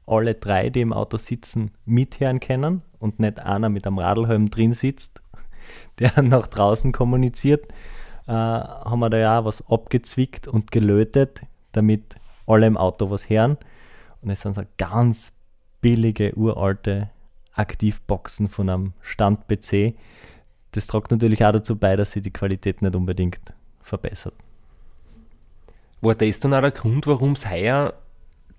alle 0.07 0.33
drei, 0.33 0.71
die 0.71 0.81
im 0.81 0.91
Auto 0.91 1.17
sitzen, 1.17 1.69
mithören 1.85 2.39
können 2.39 2.81
und 2.97 3.19
nicht 3.19 3.37
einer 3.37 3.69
mit 3.69 3.85
einem 3.85 3.99
Radlhelm 3.99 4.49
drin 4.49 4.73
sitzt, 4.73 5.21
der 5.99 6.19
nach 6.23 6.47
draußen 6.47 6.91
kommuniziert, 6.91 7.67
äh, 8.27 8.31
haben 8.31 8.99
wir 8.99 9.09
da 9.09 9.17
ja 9.17 9.39
auch 9.39 9.45
was 9.45 9.67
abgezwickt 9.69 10.47
und 10.47 10.71
gelötet, 10.71 11.41
damit 11.71 12.15
alle 12.47 12.67
im 12.67 12.77
Auto 12.77 13.09
was 13.09 13.29
hören. 13.29 13.57
Und 14.21 14.29
es 14.29 14.41
sind 14.41 14.55
so 14.55 14.63
ganz 14.77 15.31
billige, 15.81 16.33
uralte 16.35 17.09
Aktivboxen 17.53 18.47
von 18.47 18.69
einem 18.69 18.93
Stand-PC. 19.01 19.95
Das 20.71 20.87
trägt 20.87 21.11
natürlich 21.11 21.45
auch 21.45 21.51
dazu 21.51 21.75
bei, 21.75 21.95
dass 21.95 22.11
sich 22.11 22.23
die 22.23 22.33
Qualität 22.33 22.81
nicht 22.81 22.95
unbedingt 22.95 23.53
verbessert. 23.81 24.33
War 26.01 26.15
das 26.15 26.39
dann 26.39 26.53
auch 26.53 26.61
der 26.61 26.71
Grund, 26.71 27.07
warum 27.07 27.33
es 27.33 27.49
heuer 27.49 27.93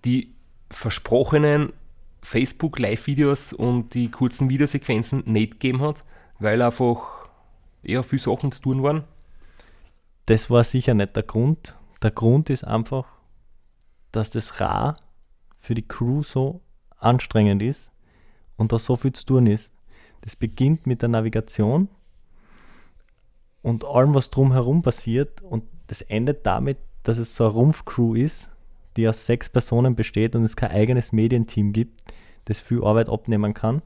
die 0.04 0.32
versprochenen 0.70 1.72
Facebook-Live-Videos 2.22 3.52
und 3.52 3.94
die 3.94 4.10
kurzen 4.10 4.48
Videosequenzen 4.48 5.22
nicht 5.26 5.60
gegeben 5.60 5.82
hat, 5.82 6.04
weil 6.38 6.62
einfach 6.62 7.28
ja, 7.82 8.02
viele 8.02 8.22
Sachen 8.22 8.50
zu 8.52 8.62
tun 8.62 8.82
waren? 8.82 9.04
Das 10.26 10.50
war 10.50 10.64
sicher 10.64 10.94
nicht 10.94 11.14
der 11.14 11.22
Grund. 11.22 11.76
Der 12.02 12.10
Grund 12.10 12.50
ist 12.50 12.64
einfach, 12.64 13.06
dass 14.10 14.30
das 14.30 14.60
Ra 14.60 14.94
für 15.56 15.74
die 15.74 15.86
Crew 15.86 16.22
so 16.22 16.62
anstrengend 16.98 17.62
ist 17.62 17.92
und 18.56 18.72
da 18.72 18.78
so 18.78 18.96
viel 18.96 19.12
zu 19.12 19.24
tun 19.24 19.46
ist. 19.46 19.72
Das 20.22 20.34
beginnt 20.34 20.84
mit 20.84 21.02
der 21.02 21.08
Navigation 21.10 21.88
und 23.62 23.84
allem, 23.84 24.14
was 24.14 24.30
drumherum 24.30 24.82
passiert 24.82 25.42
und 25.42 25.62
das 25.86 26.02
endet 26.02 26.44
damit, 26.44 26.78
dass 27.04 27.18
es 27.18 27.36
so 27.36 27.44
eine 27.44 27.52
Rumpfcrew 27.52 28.16
ist, 28.16 28.50
die 28.96 29.08
aus 29.08 29.26
sechs 29.26 29.48
Personen 29.48 29.94
besteht 29.94 30.34
und 30.34 30.42
es 30.42 30.56
kein 30.56 30.72
eigenes 30.72 31.12
Medienteam 31.12 31.72
gibt, 31.72 32.12
das 32.46 32.58
viel 32.58 32.82
Arbeit 32.82 33.08
abnehmen 33.08 33.54
kann. 33.54 33.80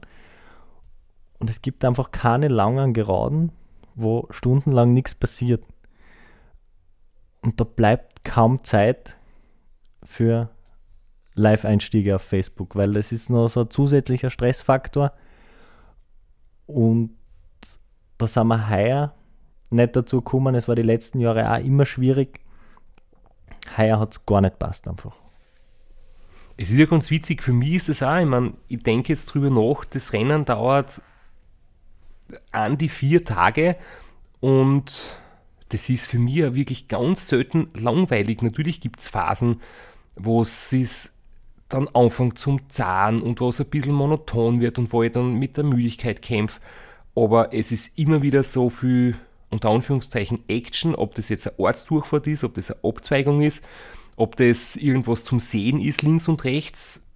Und 1.37 1.51
es 1.51 1.61
gibt 1.61 1.85
einfach 1.85 2.09
keine 2.09 2.47
langen 2.47 2.93
Geraden, 2.93 3.51
wo 3.93 4.27
stundenlang 4.31 4.93
nichts 4.93 5.13
passiert. 5.13 5.63
Und 7.41 7.59
da 7.59 7.63
bleibt 7.63 8.23
kaum 8.23 8.63
Zeit 8.63 9.17
für 10.03 10.49
Live-Einstiege 11.33 12.15
auf 12.15 12.21
Facebook, 12.21 12.75
weil 12.75 12.91
das 12.91 13.11
ist 13.11 13.29
noch 13.29 13.47
so 13.47 13.61
ein 13.61 13.69
zusätzlicher 13.69 14.29
Stressfaktor. 14.29 15.13
Und 16.67 17.13
da 18.17 18.27
sind 18.27 18.47
wir 18.47 18.69
heuer 18.69 19.15
nicht 19.71 19.95
dazu 19.95 20.17
gekommen. 20.17 20.55
Es 20.55 20.67
war 20.67 20.75
die 20.75 20.81
letzten 20.81 21.19
Jahre 21.19 21.51
auch 21.51 21.63
immer 21.63 21.85
schwierig. 21.85 22.41
Heuer 23.77 23.99
hat 23.99 24.13
es 24.13 24.25
gar 24.25 24.41
nicht 24.41 24.59
passt 24.59 24.87
einfach. 24.87 25.15
Es 26.57 26.69
ist 26.69 26.77
ja 26.77 26.85
ganz 26.85 27.09
witzig, 27.09 27.41
für 27.41 27.53
mich 27.53 27.73
ist 27.73 27.89
es 27.89 28.03
auch, 28.03 28.17
ich 28.17 28.29
meine, 28.29 28.53
ich 28.67 28.83
denke 28.83 29.13
jetzt 29.13 29.27
drüber 29.27 29.49
nach, 29.49 29.85
das 29.85 30.13
Rennen 30.13 30.45
dauert 30.45 31.01
an 32.51 32.77
die 32.77 32.89
vier 32.89 33.23
Tage 33.23 33.77
und 34.41 35.17
das 35.71 35.89
ist 35.89 36.07
für 36.07 36.19
mich 36.19 36.37
wirklich 36.37 36.87
ganz 36.87 37.27
selten 37.27 37.69
langweilig. 37.73 38.41
Natürlich 38.41 38.81
gibt 38.81 38.99
es 38.99 39.07
Phasen, 39.07 39.61
wo 40.15 40.41
es 40.41 41.13
dann 41.69 41.87
anfängt 41.89 42.37
zum 42.37 42.69
Zahn 42.69 43.21
und 43.21 43.39
wo 43.39 43.49
es 43.49 43.61
ein 43.61 43.69
bisschen 43.69 43.93
monoton 43.93 44.59
wird 44.59 44.77
und 44.77 44.91
wo 44.91 45.03
ich 45.03 45.11
dann 45.13 45.35
mit 45.35 45.55
der 45.55 45.63
Müdigkeit 45.63 46.21
kämpfe. 46.21 46.59
Aber 47.15 47.53
es 47.53 47.71
ist 47.71 47.97
immer 47.97 48.21
wieder 48.21 48.43
so 48.43 48.69
viel, 48.69 49.15
unter 49.49 49.69
Anführungszeichen, 49.69 50.43
Action, 50.47 50.95
ob 50.95 51.15
das 51.15 51.29
jetzt 51.29 51.47
eine 51.47 51.59
Ortsdurchfahrt 51.59 52.27
ist, 52.27 52.43
ob 52.43 52.53
das 52.53 52.71
eine 52.71 52.83
Abzweigung 52.83 53.41
ist, 53.41 53.63
ob 54.17 54.35
das 54.35 54.75
irgendwas 54.75 55.23
zum 55.23 55.39
Sehen 55.39 55.79
ist, 55.79 56.01
links 56.01 56.27
und 56.27 56.43
rechts. 56.43 57.07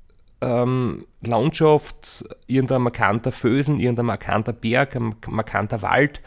Ähm, 0.41 1.05
Landschaft, 1.21 2.25
irgendein 2.47 2.81
markanter 2.83 3.31
Fösen, 3.31 3.79
irgendein 3.79 4.05
markanter 4.05 4.53
Berg, 4.53 4.95
ein 4.95 5.15
markanter 5.27 5.81
Wald. 5.81 6.21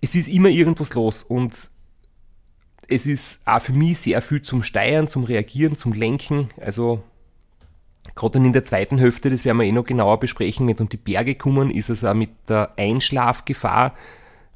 Es 0.00 0.14
ist 0.14 0.28
immer 0.28 0.48
irgendwas 0.48 0.94
los 0.94 1.22
und 1.22 1.70
es 2.88 3.06
ist 3.06 3.46
auch 3.46 3.60
für 3.60 3.72
mich 3.72 3.98
sehr 4.00 4.20
viel 4.22 4.42
zum 4.42 4.62
Steuern, 4.62 5.08
zum 5.08 5.24
Reagieren, 5.24 5.76
zum 5.76 5.92
Lenken. 5.92 6.48
Also 6.60 7.02
gerade 8.14 8.38
in 8.38 8.52
der 8.52 8.64
zweiten 8.64 8.98
Hälfte, 8.98 9.30
das 9.30 9.44
werden 9.44 9.58
wir 9.58 9.64
eh 9.64 9.72
noch 9.72 9.84
genauer 9.84 10.18
besprechen, 10.18 10.66
wenn 10.66 10.74
es 10.74 10.80
um 10.80 10.88
die 10.88 10.96
Berge 10.96 11.34
kommen, 11.34 11.70
ist 11.70 11.90
es 11.90 12.04
auch 12.04 12.14
mit 12.14 12.30
der 12.48 12.72
Einschlafgefahr 12.76 13.94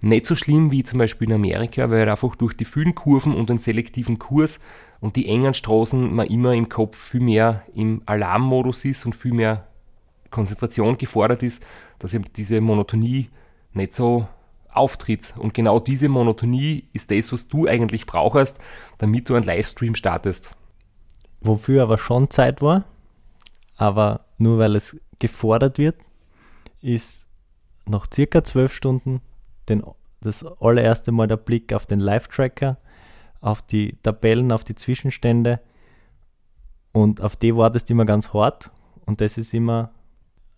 nicht 0.05 0.27
so 0.27 0.35
schlimm 0.35 0.71
wie 0.71 0.85
zum 0.85 0.99
Beispiel 0.99 1.29
in 1.29 1.35
Amerika, 1.35 1.91
weil 1.91 2.09
einfach 2.09 2.37
durch 2.37 2.55
die 2.55 2.67
vielen 2.67 2.95
Kurven 2.95 3.35
und 3.35 3.49
den 3.49 3.59
selektiven 3.59 4.19
Kurs 4.19 4.61
und 5.01 5.17
die 5.17 5.29
engen 5.29 5.55
Straßen 5.55 6.15
man 6.15 6.27
immer 6.27 6.53
im 6.53 6.69
Kopf 6.69 6.97
viel 6.97 7.21
mehr 7.21 7.63
im 7.75 8.03
Alarmmodus 8.05 8.85
ist 8.85 9.07
und 9.07 9.15
viel 9.15 9.33
mehr 9.33 9.67
Konzentration 10.31 10.99
gefordert 10.99 11.43
ist, 11.43 11.65
dass 11.99 12.13
eben 12.13 12.25
diese 12.37 12.61
Monotonie 12.61 13.31
nicht 13.73 13.95
so 13.95 14.29
auftritt. 14.75 15.35
Und 15.37 15.55
genau 15.55 15.81
diese 15.81 16.09
Monotonie 16.09 16.89
ist 16.93 17.11
das, 17.11 17.33
was 17.33 17.49
du 17.49 17.67
eigentlich 17.67 18.07
brauchst, 18.07 18.59
damit 18.99 19.29
du 19.29 19.35
einen 19.35 19.47
Livestream 19.47 19.95
startest. 19.95 20.57
Wofür 21.41 21.83
aber 21.83 21.99
schon 21.99 22.31
Zeit 22.31 22.63
war, 22.63 22.85
aber 23.77 24.21
nur 24.39 24.59
weil 24.59 24.77
es 24.77 24.97
gefordert 25.19 25.79
wird, 25.79 25.97
ist 26.81 27.27
nach 27.87 28.07
circa 28.13 28.45
zwölf 28.45 28.73
Stunden 28.73 29.21
den, 29.69 29.83
das 30.21 30.45
allererste 30.45 31.13
Mal 31.13 31.29
der 31.29 31.37
Blick 31.37 31.73
auf 31.73 31.87
den 31.87 32.01
Live-Tracker, 32.01 32.79
auf 33.41 33.63
die 33.63 33.97
Tabellen, 34.03 34.53
auf 34.53 34.65
die 34.65 34.75
Zwischenstände 34.75 35.61
und 36.93 37.21
auf 37.21 37.37
die 37.37 37.55
wartest 37.55 37.91
immer 37.91 38.07
ganz 38.07 38.33
hart 38.33 38.71
und 39.05 39.21
das 39.21 39.37
ist 39.37 39.53
immer 39.53 39.91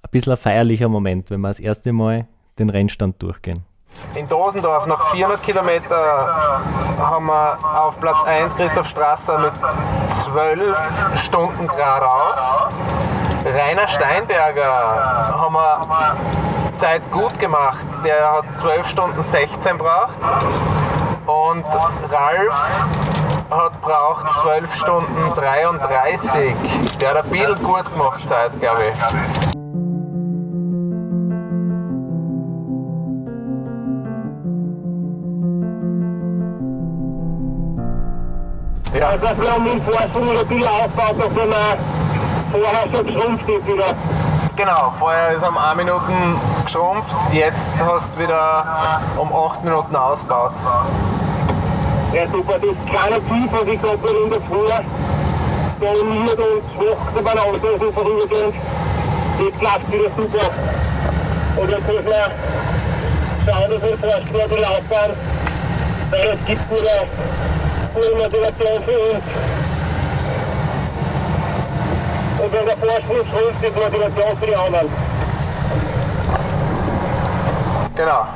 ein 0.02 0.10
bisschen 0.10 0.32
ein 0.32 0.38
feierlicher 0.38 0.88
Moment, 0.88 1.30
wenn 1.30 1.40
wir 1.40 1.48
das 1.48 1.58
erste 1.58 1.92
Mal 1.92 2.28
den 2.58 2.70
Rennstand 2.70 3.20
durchgehen. 3.22 3.64
In 4.16 4.26
Dosendorf 4.26 4.86
nach 4.86 5.10
400 5.10 5.42
Kilometer 5.42 6.34
haben 6.98 7.26
wir 7.26 7.58
auf 7.62 8.00
Platz 8.00 8.24
1 8.24 8.56
Christoph 8.56 8.88
Strasser 8.88 9.36
mit 9.38 9.52
12 10.08 10.74
Stunden 11.22 11.68
geradeaus. 11.68 12.72
Rainer 13.44 13.86
Steinberger 13.86 15.36
haben 15.38 15.52
wir 15.52 16.16
Zeit 16.78 17.02
gut 17.12 17.38
gemacht. 17.38 17.84
Der 18.04 18.32
hat 18.32 18.44
12 18.56 18.88
Stunden 18.88 19.22
16 19.22 19.76
braucht. 19.76 20.14
Und 21.26 21.66
Ralf 22.10 22.54
hat 23.50 23.80
braucht 23.82 24.34
12 24.40 24.74
Stunden 24.74 25.34
33. 25.34 26.54
Der 27.02 27.10
hat 27.10 27.24
ein 27.24 27.30
bisschen 27.30 27.62
gut 27.62 27.94
gemacht 27.94 28.26
Zeit, 28.26 28.58
glaube 28.58 28.82
ich. 28.86 29.45
Ja. 38.98 39.08
Also 39.10 39.26
haben 39.26 39.66
im 39.66 39.82
Vorsprung 39.82 40.30
ein 40.30 40.46
bisschen 40.46 40.66
aufgebaut, 40.66 41.16
nachdem 41.18 41.52
er 41.52 41.76
vorher 42.50 42.88
schon 42.90 43.06
geschrumpft 43.06 43.48
ist 43.48 43.66
wieder. 43.66 43.94
Genau, 44.56 44.92
vorher 44.98 45.32
ist 45.32 45.46
um 45.46 45.58
1 45.58 45.76
Minuten 45.76 46.40
geschrumpft, 46.64 47.14
jetzt 47.30 47.72
hast 47.78 48.08
du 48.16 48.22
wieder 48.22 48.64
um 49.18 49.30
8 49.34 49.64
Minuten 49.64 49.94
ausgebaut. 49.94 50.52
Ja, 52.14 52.26
super, 52.32 52.54
das 52.54 52.76
kleine 52.90 53.20
Tief, 53.20 53.52
was 53.52 53.68
ich 53.68 53.82
habe 53.82 54.08
in 54.24 54.30
der 54.30 54.40
Früh, 54.40 54.70
dominiert 55.78 56.38
und 56.38 56.64
macht 56.78 57.24
beim 57.24 57.38
Auslösen 57.38 57.92
vorübergehend. 57.92 58.54
Das 59.36 59.58
klappt 59.60 59.92
wieder 59.92 60.10
super. 60.16 60.48
Und 61.56 61.70
jetzt 61.70 61.86
müssen 61.86 62.06
wir 62.06 62.30
schauen, 63.44 63.70
dass 63.70 63.82
wir 63.82 64.16
auf 64.16 64.50
die 64.50 64.62
Laufbahn, 64.62 65.10
weil 66.10 66.28
es 66.28 66.46
gibt 66.46 66.70
wieder 66.70 67.04
für 67.96 69.00
uns. 69.00 69.22
Und 72.38 72.52
wenn 72.52 72.66
der 72.66 72.76
Vorsprung 72.76 73.16
schrumpft, 73.26 73.64
ist 73.64 73.76
Motivation 73.76 74.36
für 74.38 74.46
die 74.46 74.56
anderen. 74.56 74.88
Genau. 77.96 78.26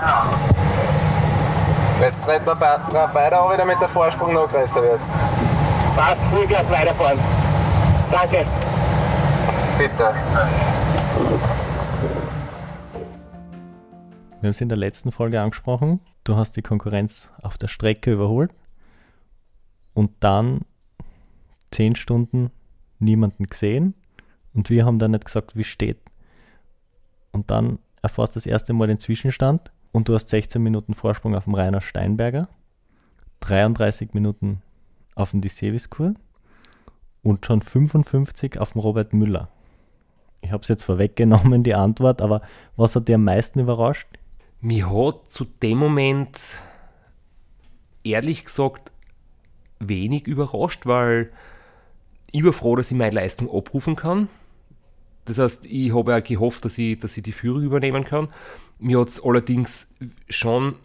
Jetzt 2.01 2.25
treten 2.25 2.46
wir 2.46 2.55
ba- 2.55 2.81
brav 2.90 3.14
weiter, 3.14 3.42
auch 3.42 3.49
wieder 3.49 3.59
damit 3.59 3.81
der 3.81 3.88
Vorsprung 3.88 4.33
noch 4.33 4.49
größer 4.49 4.81
wird. 4.83 5.01
Passt, 5.96 6.20
Vollgas 6.33 6.70
weiterfahren. 6.70 7.18
Danke. 8.11 8.46
Bitte. 9.77 10.14
Wir 14.40 14.46
haben 14.46 14.51
es 14.53 14.61
in 14.62 14.70
der 14.70 14.79
letzten 14.79 15.12
Folge 15.12 15.38
angesprochen. 15.42 16.01
Du 16.25 16.37
hast 16.37 16.57
die 16.57 16.62
Konkurrenz 16.62 17.31
auf 17.42 17.59
der 17.59 17.68
Strecke 17.68 18.12
überholt 18.12 18.53
und 19.94 20.11
dann 20.20 20.61
zehn 21.70 21.94
Stunden 21.94 22.50
niemanden 22.98 23.44
gesehen 23.44 23.94
und 24.55 24.70
wir 24.70 24.85
haben 24.85 24.98
dann 24.98 25.12
nicht 25.12 25.24
gesagt, 25.24 25.57
wie 25.57 25.64
steht. 25.64 25.98
Und 27.33 27.50
dann 27.50 27.79
erfährst 28.03 28.35
du 28.35 28.38
das 28.38 28.46
erste 28.46 28.72
Mal 28.72 28.88
den 28.88 28.98
Zwischenstand 28.98 29.72
und 29.92 30.09
du 30.09 30.14
hast 30.14 30.29
16 30.29 30.62
Minuten 30.62 30.94
Vorsprung 30.94 31.35
auf 31.35 31.44
dem 31.44 31.55
Rainer 31.55 31.81
Steinberger, 31.81 32.48
33 33.40 34.14
Minuten 34.14 34.62
auf 35.14 35.31
dem 35.31 35.40
Diseviskur 35.40 36.14
und 37.22 37.44
schon 37.44 37.62
55 37.62 38.59
auf 38.59 38.72
dem 38.72 38.81
Robert 38.81 39.12
Müller. 39.12 39.48
Ich 40.42 40.53
habe 40.53 40.62
es 40.62 40.68
jetzt 40.68 40.85
vorweggenommen, 40.85 41.62
die 41.62 41.74
Antwort, 41.74 42.22
aber 42.22 42.42
was 42.76 42.96
hat 42.96 43.09
dir 43.09 43.16
am 43.16 43.24
meisten 43.24 43.61
überrascht? 43.61 44.09
Mich 44.61 44.85
hat 44.85 45.31
zu 45.31 45.44
dem 45.44 45.79
Moment 45.79 46.62
ehrlich 48.05 48.44
gesagt 48.44 48.90
wenig 49.80 50.26
überrascht, 50.26 50.86
weil 50.86 51.32
ich 52.30 52.44
war 52.44 52.52
froh, 52.52 52.76
dass 52.76 52.90
ich 52.90 52.96
meine 52.96 53.16
Leistung 53.16 53.50
abrufen 53.50 53.96
kann. 53.96 54.28
Das 55.24 55.38
heißt, 55.38 55.66
ich 55.66 55.94
habe 55.94 56.16
auch 56.16 56.22
gehofft, 56.22 56.64
dass 56.64 56.78
ich, 56.78 56.98
dass 56.98 57.16
ich 57.16 57.22
die 57.22 57.32
Führung 57.32 57.62
übernehmen 57.62 58.04
kann. 58.04 58.28
Mir 58.78 59.00
hat 59.00 59.08
es 59.08 59.22
allerdings 59.22 59.94
schon 60.28 60.76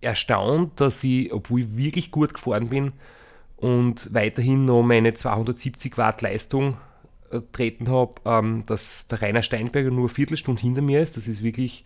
erstaunt, 0.00 0.80
dass 0.80 1.02
ich, 1.04 1.32
obwohl 1.32 1.60
ich 1.60 1.76
wirklich 1.76 2.10
gut 2.10 2.34
gefahren 2.34 2.68
bin 2.68 2.92
und 3.56 4.12
weiterhin 4.12 4.64
noch 4.64 4.82
meine 4.82 5.12
270 5.12 5.98
Watt 5.98 6.22
Leistung 6.22 6.76
äh, 7.30 7.40
treten 7.52 7.88
habe, 7.88 8.14
ähm, 8.24 8.64
dass 8.66 9.08
der 9.08 9.22
Rainer 9.22 9.42
Steinberger 9.42 9.90
nur 9.90 10.00
eine 10.00 10.08
Viertelstunde 10.08 10.60
hinter 10.60 10.82
mir 10.82 11.00
ist. 11.02 11.16
Das 11.16 11.28
ist 11.28 11.42
wirklich, 11.42 11.84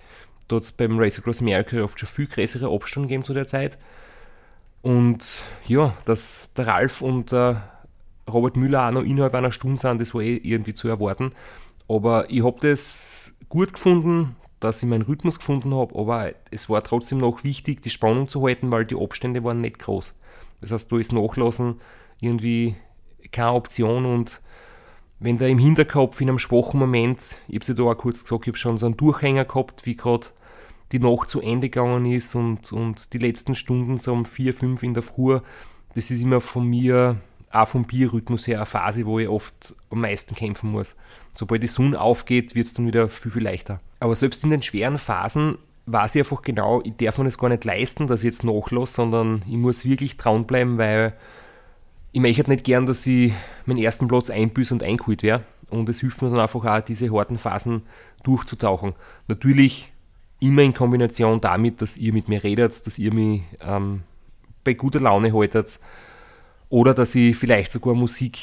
es 0.50 0.72
beim 0.72 0.98
Race 0.98 1.18
Across 1.18 1.40
America 1.40 1.82
oft 1.82 1.98
schon 1.98 2.08
viel 2.08 2.26
größere 2.26 2.72
Abstand 2.72 3.08
gegeben 3.08 3.24
zu 3.24 3.34
der 3.34 3.46
Zeit. 3.46 3.78
Und 4.84 5.42
ja, 5.66 5.94
dass 6.04 6.50
der 6.58 6.66
Ralf 6.66 7.00
und 7.00 7.32
der 7.32 7.70
Robert 8.30 8.54
Müller 8.54 8.86
auch 8.86 8.92
noch 8.92 9.02
innerhalb 9.02 9.34
einer 9.34 9.50
Stunde 9.50 9.80
sind, 9.80 9.98
das 9.98 10.12
war 10.12 10.20
eh 10.20 10.36
irgendwie 10.36 10.74
zu 10.74 10.88
erwarten. 10.88 11.32
Aber 11.88 12.30
ich 12.30 12.44
habe 12.44 12.58
das 12.60 13.34
gut 13.48 13.72
gefunden, 13.72 14.36
dass 14.60 14.82
ich 14.82 14.88
meinen 14.88 15.00
Rhythmus 15.00 15.38
gefunden 15.38 15.74
habe, 15.74 15.98
aber 15.98 16.32
es 16.50 16.68
war 16.68 16.82
trotzdem 16.82 17.16
noch 17.16 17.44
wichtig, 17.44 17.80
die 17.80 17.88
Spannung 17.88 18.28
zu 18.28 18.46
halten, 18.46 18.70
weil 18.70 18.84
die 18.84 18.94
Abstände 18.94 19.42
waren 19.42 19.62
nicht 19.62 19.78
groß. 19.78 20.14
Das 20.60 20.70
heißt, 20.70 20.92
da 20.92 20.98
ist 20.98 21.14
Nachlassen 21.14 21.80
irgendwie 22.20 22.76
keine 23.32 23.52
Option 23.52 24.04
und 24.04 24.42
wenn 25.18 25.38
da 25.38 25.46
im 25.46 25.58
Hinterkopf 25.58 26.20
in 26.20 26.28
einem 26.28 26.38
schwachen 26.38 26.78
Moment, 26.78 27.36
ich 27.48 27.54
habe 27.54 27.64
ja 27.66 27.74
da 27.74 27.82
auch 27.84 27.96
kurz 27.96 28.24
gesagt, 28.24 28.42
ich 28.42 28.48
habe 28.48 28.58
schon 28.58 28.76
so 28.76 28.84
einen 28.84 28.98
Durchhänger 28.98 29.46
gehabt, 29.46 29.86
wie 29.86 29.96
gerade 29.96 30.26
die 30.94 31.00
Nacht 31.00 31.28
zu 31.28 31.40
Ende 31.40 31.68
gegangen 31.68 32.06
ist 32.06 32.34
und, 32.34 32.72
und 32.72 33.12
die 33.12 33.18
letzten 33.18 33.54
Stunden 33.56 33.98
so 33.98 34.12
um 34.12 34.24
4, 34.24 34.54
5 34.54 34.82
in 34.82 34.94
der 34.94 35.02
Früh, 35.02 35.40
das 35.94 36.10
ist 36.10 36.22
immer 36.22 36.40
von 36.40 36.66
mir, 36.66 37.16
auch 37.50 37.68
vom 37.68 37.84
Bierrhythmus 37.84 38.46
her, 38.46 38.58
eine 38.58 38.66
Phase, 38.66 39.04
wo 39.04 39.18
ich 39.18 39.28
oft 39.28 39.74
am 39.90 40.00
meisten 40.00 40.34
kämpfen 40.34 40.70
muss. 40.70 40.96
Sobald 41.32 41.62
die 41.62 41.68
Sonne 41.68 42.00
aufgeht, 42.00 42.54
wird 42.54 42.66
es 42.66 42.74
dann 42.74 42.86
wieder 42.86 43.08
viel, 43.08 43.32
viel 43.32 43.42
leichter. 43.42 43.80
Aber 43.98 44.14
selbst 44.14 44.44
in 44.44 44.50
den 44.50 44.62
schweren 44.62 44.98
Phasen 44.98 45.58
weiß 45.86 46.14
ich 46.14 46.20
einfach 46.20 46.42
genau, 46.42 46.80
ich 46.84 46.96
darf 46.96 47.18
mir 47.18 47.24
das 47.24 47.38
gar 47.38 47.48
nicht 47.48 47.64
leisten, 47.64 48.06
dass 48.06 48.20
ich 48.20 48.26
jetzt 48.26 48.44
nachlasse, 48.44 48.94
sondern 48.94 49.42
ich 49.48 49.56
muss 49.56 49.84
wirklich 49.84 50.16
dranbleiben, 50.16 50.78
weil 50.78 51.14
ich 52.12 52.20
möchte 52.20 52.48
nicht 52.48 52.64
gern, 52.64 52.86
dass 52.86 53.04
ich 53.06 53.32
meinen 53.66 53.78
ersten 53.78 54.06
Platz 54.06 54.30
einbüße 54.30 54.72
und 54.72 54.84
eingeholt 54.84 55.24
wäre. 55.24 55.42
Und 55.70 55.88
es 55.88 56.00
hilft 56.00 56.22
mir 56.22 56.30
dann 56.30 56.38
einfach 56.38 56.64
auch, 56.64 56.80
diese 56.80 57.12
harten 57.12 57.38
Phasen 57.38 57.82
durchzutauchen. 58.22 58.94
Natürlich 59.26 59.92
immer 60.44 60.62
in 60.62 60.74
Kombination 60.74 61.40
damit, 61.40 61.80
dass 61.80 61.96
ihr 61.96 62.12
mit 62.12 62.28
mir 62.28 62.42
redet, 62.44 62.86
dass 62.86 62.98
ihr 62.98 63.12
mich 63.12 63.42
ähm, 63.62 64.02
bei 64.62 64.74
guter 64.74 65.00
Laune 65.00 65.32
haltet 65.32 65.80
oder 66.68 66.92
dass 66.94 67.14
ich 67.14 67.36
vielleicht 67.36 67.72
sogar 67.72 67.94
Musik 67.94 68.38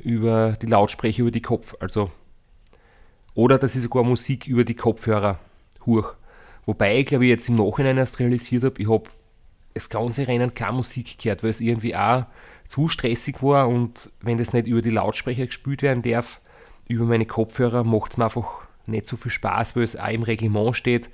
über 0.00 0.56
die 0.60 0.66
Lautsprecher, 0.66 1.22
über 1.22 1.30
die 1.30 1.42
Kopf, 1.42 1.74
also 1.80 2.10
oder 3.34 3.58
dass 3.58 3.76
ich 3.76 3.82
sogar 3.82 4.04
Musik 4.04 4.46
über 4.46 4.64
die 4.64 4.74
Kopfhörer 4.74 5.38
hoch. 5.84 6.14
Wobei 6.64 7.00
ich 7.00 7.06
glaube 7.06 7.24
ich 7.24 7.30
jetzt 7.30 7.48
im 7.48 7.56
Nachhinein 7.56 7.98
erst 7.98 8.18
realisiert 8.18 8.64
habe, 8.64 8.80
ich 8.80 8.88
habe 8.88 9.04
das 9.74 9.88
ganze 9.88 10.26
Rennen 10.26 10.54
keine 10.54 10.72
Musik 10.72 11.18
gehört, 11.18 11.42
weil 11.42 11.50
es 11.50 11.60
irgendwie 11.60 11.94
auch 11.96 12.26
zu 12.66 12.88
stressig 12.88 13.42
war 13.42 13.68
und 13.68 14.10
wenn 14.20 14.38
das 14.38 14.52
nicht 14.52 14.66
über 14.66 14.82
die 14.82 14.90
Lautsprecher 14.90 15.46
gespielt 15.46 15.82
werden 15.82 16.02
darf, 16.02 16.40
über 16.88 17.04
meine 17.04 17.26
Kopfhörer, 17.26 17.84
macht 17.84 18.12
es 18.12 18.16
mir 18.18 18.24
einfach 18.24 18.66
nicht 18.86 19.06
so 19.06 19.16
viel 19.16 19.30
Spaß, 19.30 19.76
weil 19.76 19.84
es 19.84 19.96
auch 19.96 20.08
im 20.08 20.22
Reglement 20.22 20.76
steht, 20.76 21.10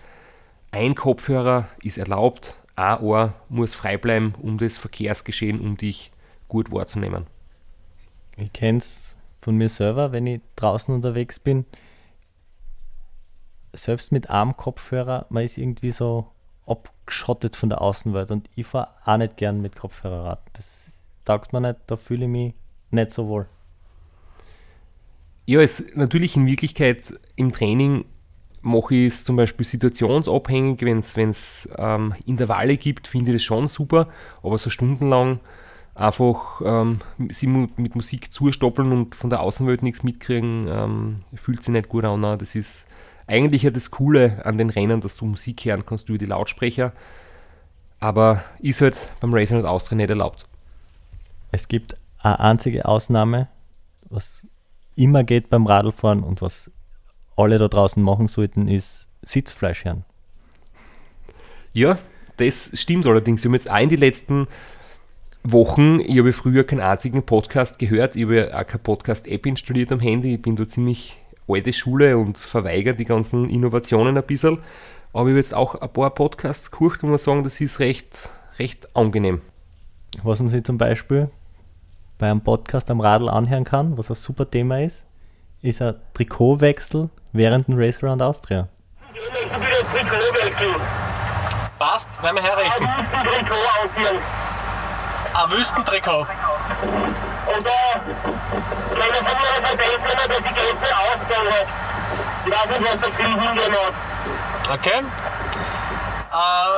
ein 0.72 0.94
Kopfhörer 0.94 1.68
ist 1.82 1.98
erlaubt, 1.98 2.56
ein 2.74 2.98
Ohr 3.00 3.34
muss 3.48 3.74
frei 3.74 3.98
bleiben, 3.98 4.34
um 4.40 4.58
das 4.58 4.78
Verkehrsgeschehen 4.78 5.60
um 5.60 5.76
dich 5.76 6.10
gut 6.48 6.72
wahrzunehmen. 6.72 7.26
Ich 8.36 8.52
kenne 8.52 8.78
es 8.78 9.14
von 9.42 9.56
mir 9.56 9.68
selber, 9.68 10.12
wenn 10.12 10.26
ich 10.26 10.40
draußen 10.56 10.94
unterwegs 10.94 11.38
bin. 11.38 11.66
Selbst 13.74 14.12
mit 14.12 14.30
einem 14.30 14.56
Kopfhörer, 14.56 15.26
man 15.28 15.44
ist 15.44 15.58
irgendwie 15.58 15.90
so 15.90 16.28
abgeschottet 16.66 17.54
von 17.56 17.68
der 17.68 17.82
Außenwelt 17.82 18.30
und 18.30 18.48
ich 18.54 18.66
fahre 18.66 18.88
auch 19.04 19.16
nicht 19.18 19.36
gern 19.36 19.60
mit 19.60 19.76
Kopfhörer 19.76 20.24
Rad. 20.24 20.42
Das 20.54 20.92
taugt 21.24 21.52
mir 21.52 21.60
nicht, 21.60 21.80
da 21.86 21.96
fühle 21.96 22.24
ich 22.24 22.30
mich 22.30 22.54
nicht 22.90 23.10
so 23.10 23.28
wohl. 23.28 23.46
Ja, 25.44 25.60
es 25.60 25.84
natürlich 25.94 26.36
in 26.36 26.46
Wirklichkeit 26.46 27.14
im 27.36 27.52
Training 27.52 28.04
mache 28.62 28.94
ich 28.94 29.12
es 29.12 29.24
zum 29.24 29.36
Beispiel 29.36 29.66
situationsabhängig, 29.66 30.80
wenn 30.82 30.98
es 30.98 31.68
ähm, 31.76 32.14
Intervalle 32.26 32.76
gibt, 32.76 33.08
finde 33.08 33.30
ich 33.30 33.36
das 33.36 33.42
schon 33.42 33.66
super, 33.68 34.08
aber 34.42 34.56
so 34.58 34.70
stundenlang 34.70 35.40
einfach 35.94 36.62
ähm, 36.64 37.00
mit 37.18 37.94
Musik 37.94 38.32
zustoppeln 38.32 38.92
und 38.92 39.14
von 39.14 39.30
der 39.30 39.40
Außenwelt 39.40 39.82
nichts 39.82 40.02
mitkriegen, 40.02 40.66
ähm, 40.68 41.22
fühlt 41.34 41.62
sich 41.62 41.72
nicht 41.72 41.88
gut 41.88 42.04
an. 42.04 42.22
Das 42.22 42.54
ist 42.54 42.86
eigentlich 43.26 43.62
ja 43.62 43.70
das 43.70 43.90
Coole 43.90 44.44
an 44.44 44.58
den 44.58 44.70
Rennen, 44.70 45.00
dass 45.00 45.16
du 45.16 45.26
Musik 45.26 45.64
hören 45.64 45.84
kannst 45.84 46.08
über 46.08 46.18
die 46.18 46.26
Lautsprecher, 46.26 46.92
aber 48.00 48.42
ist 48.60 48.80
halt 48.80 49.10
beim 49.20 49.34
Racing 49.34 49.58
und 49.58 49.66
Austria 49.66 49.96
nicht 49.96 50.10
erlaubt. 50.10 50.46
Es 51.50 51.68
gibt 51.68 51.96
eine 52.20 52.40
einzige 52.40 52.86
Ausnahme, 52.86 53.48
was 54.08 54.46
immer 54.96 55.24
geht 55.24 55.50
beim 55.50 55.66
Radlfahren 55.66 56.22
und 56.22 56.40
was 56.40 56.70
alle 57.36 57.58
da 57.58 57.68
draußen 57.68 58.02
machen 58.02 58.28
sollten, 58.28 58.68
ist 58.68 59.08
Sitzfleisch 59.22 59.84
hören. 59.84 60.04
Ja, 61.72 61.98
das 62.36 62.72
stimmt 62.74 63.06
allerdings. 63.06 63.40
Ich 63.40 63.46
habe 63.46 63.56
jetzt 63.56 63.70
auch 63.70 63.78
in 63.78 63.88
den 63.88 64.00
letzten 64.00 64.46
Wochen, 65.44 66.00
ich 66.00 66.18
habe 66.18 66.32
früher 66.32 66.64
keinen 66.64 66.80
einzigen 66.80 67.22
Podcast 67.24 67.78
gehört, 67.78 68.14
ich 68.14 68.24
habe 68.24 68.56
auch 68.56 68.66
keine 68.66 68.82
Podcast-App 68.82 69.46
installiert 69.46 69.90
am 69.90 70.00
Handy, 70.00 70.34
ich 70.34 70.42
bin 70.42 70.54
da 70.56 70.68
ziemlich 70.68 71.16
alte 71.48 71.72
Schule 71.72 72.16
und 72.18 72.38
verweigere 72.38 72.94
die 72.94 73.04
ganzen 73.04 73.48
Innovationen 73.48 74.16
ein 74.16 74.24
bisschen. 74.24 74.58
Aber 75.12 75.28
ich 75.28 75.32
habe 75.32 75.36
jetzt 75.36 75.54
auch 75.54 75.74
ein 75.74 75.92
paar 75.92 76.10
Podcasts 76.10 76.70
gehört 76.70 77.02
und 77.02 77.10
muss 77.10 77.24
sagen, 77.24 77.44
das 77.44 77.60
ist 77.60 77.80
recht, 77.80 78.30
recht 78.58 78.94
angenehm. 78.96 79.40
Was 80.22 80.40
man 80.40 80.50
sich 80.50 80.64
zum 80.64 80.78
Beispiel 80.78 81.30
bei 82.18 82.30
einem 82.30 82.40
Podcast 82.40 82.90
am 82.90 83.00
Radl 83.00 83.28
anhören 83.28 83.64
kann, 83.64 83.98
was 83.98 84.10
ein 84.10 84.14
super 84.14 84.48
Thema 84.48 84.80
ist, 84.80 85.06
ist 85.62 85.80
ein 85.80 85.94
Trikotwechsel 86.14 87.08
während 87.32 87.68
dem 87.68 87.78
Race 87.78 88.02
Around 88.02 88.20
Austria. 88.20 88.68
Passt, 91.78 92.22
werden 92.22 92.36
wir 92.36 92.42
herrichten. 92.42 92.88
Ein 95.34 95.50
Wüstentrikot. 95.50 96.26
Und 97.46 97.66
da, 97.66 98.00
meine 98.98 99.14
von 99.14 99.24
mir 99.24 99.66
verbessern 99.66 100.02
wir, 100.02 100.28
dass 100.28 100.38
die 100.38 100.54
Gäste 100.54 100.88
ausgegangen 100.96 101.52
hat. 101.52 101.68
Ich 102.44 102.52
weiß 102.52 102.66
nicht, 102.78 102.92
was 102.92 103.00
der 103.00 103.10
Krieg 103.10 103.26
hingehen 103.26 103.72
hat. 103.72 103.94
Okay. 104.78 104.98
Ähm, 106.32 106.72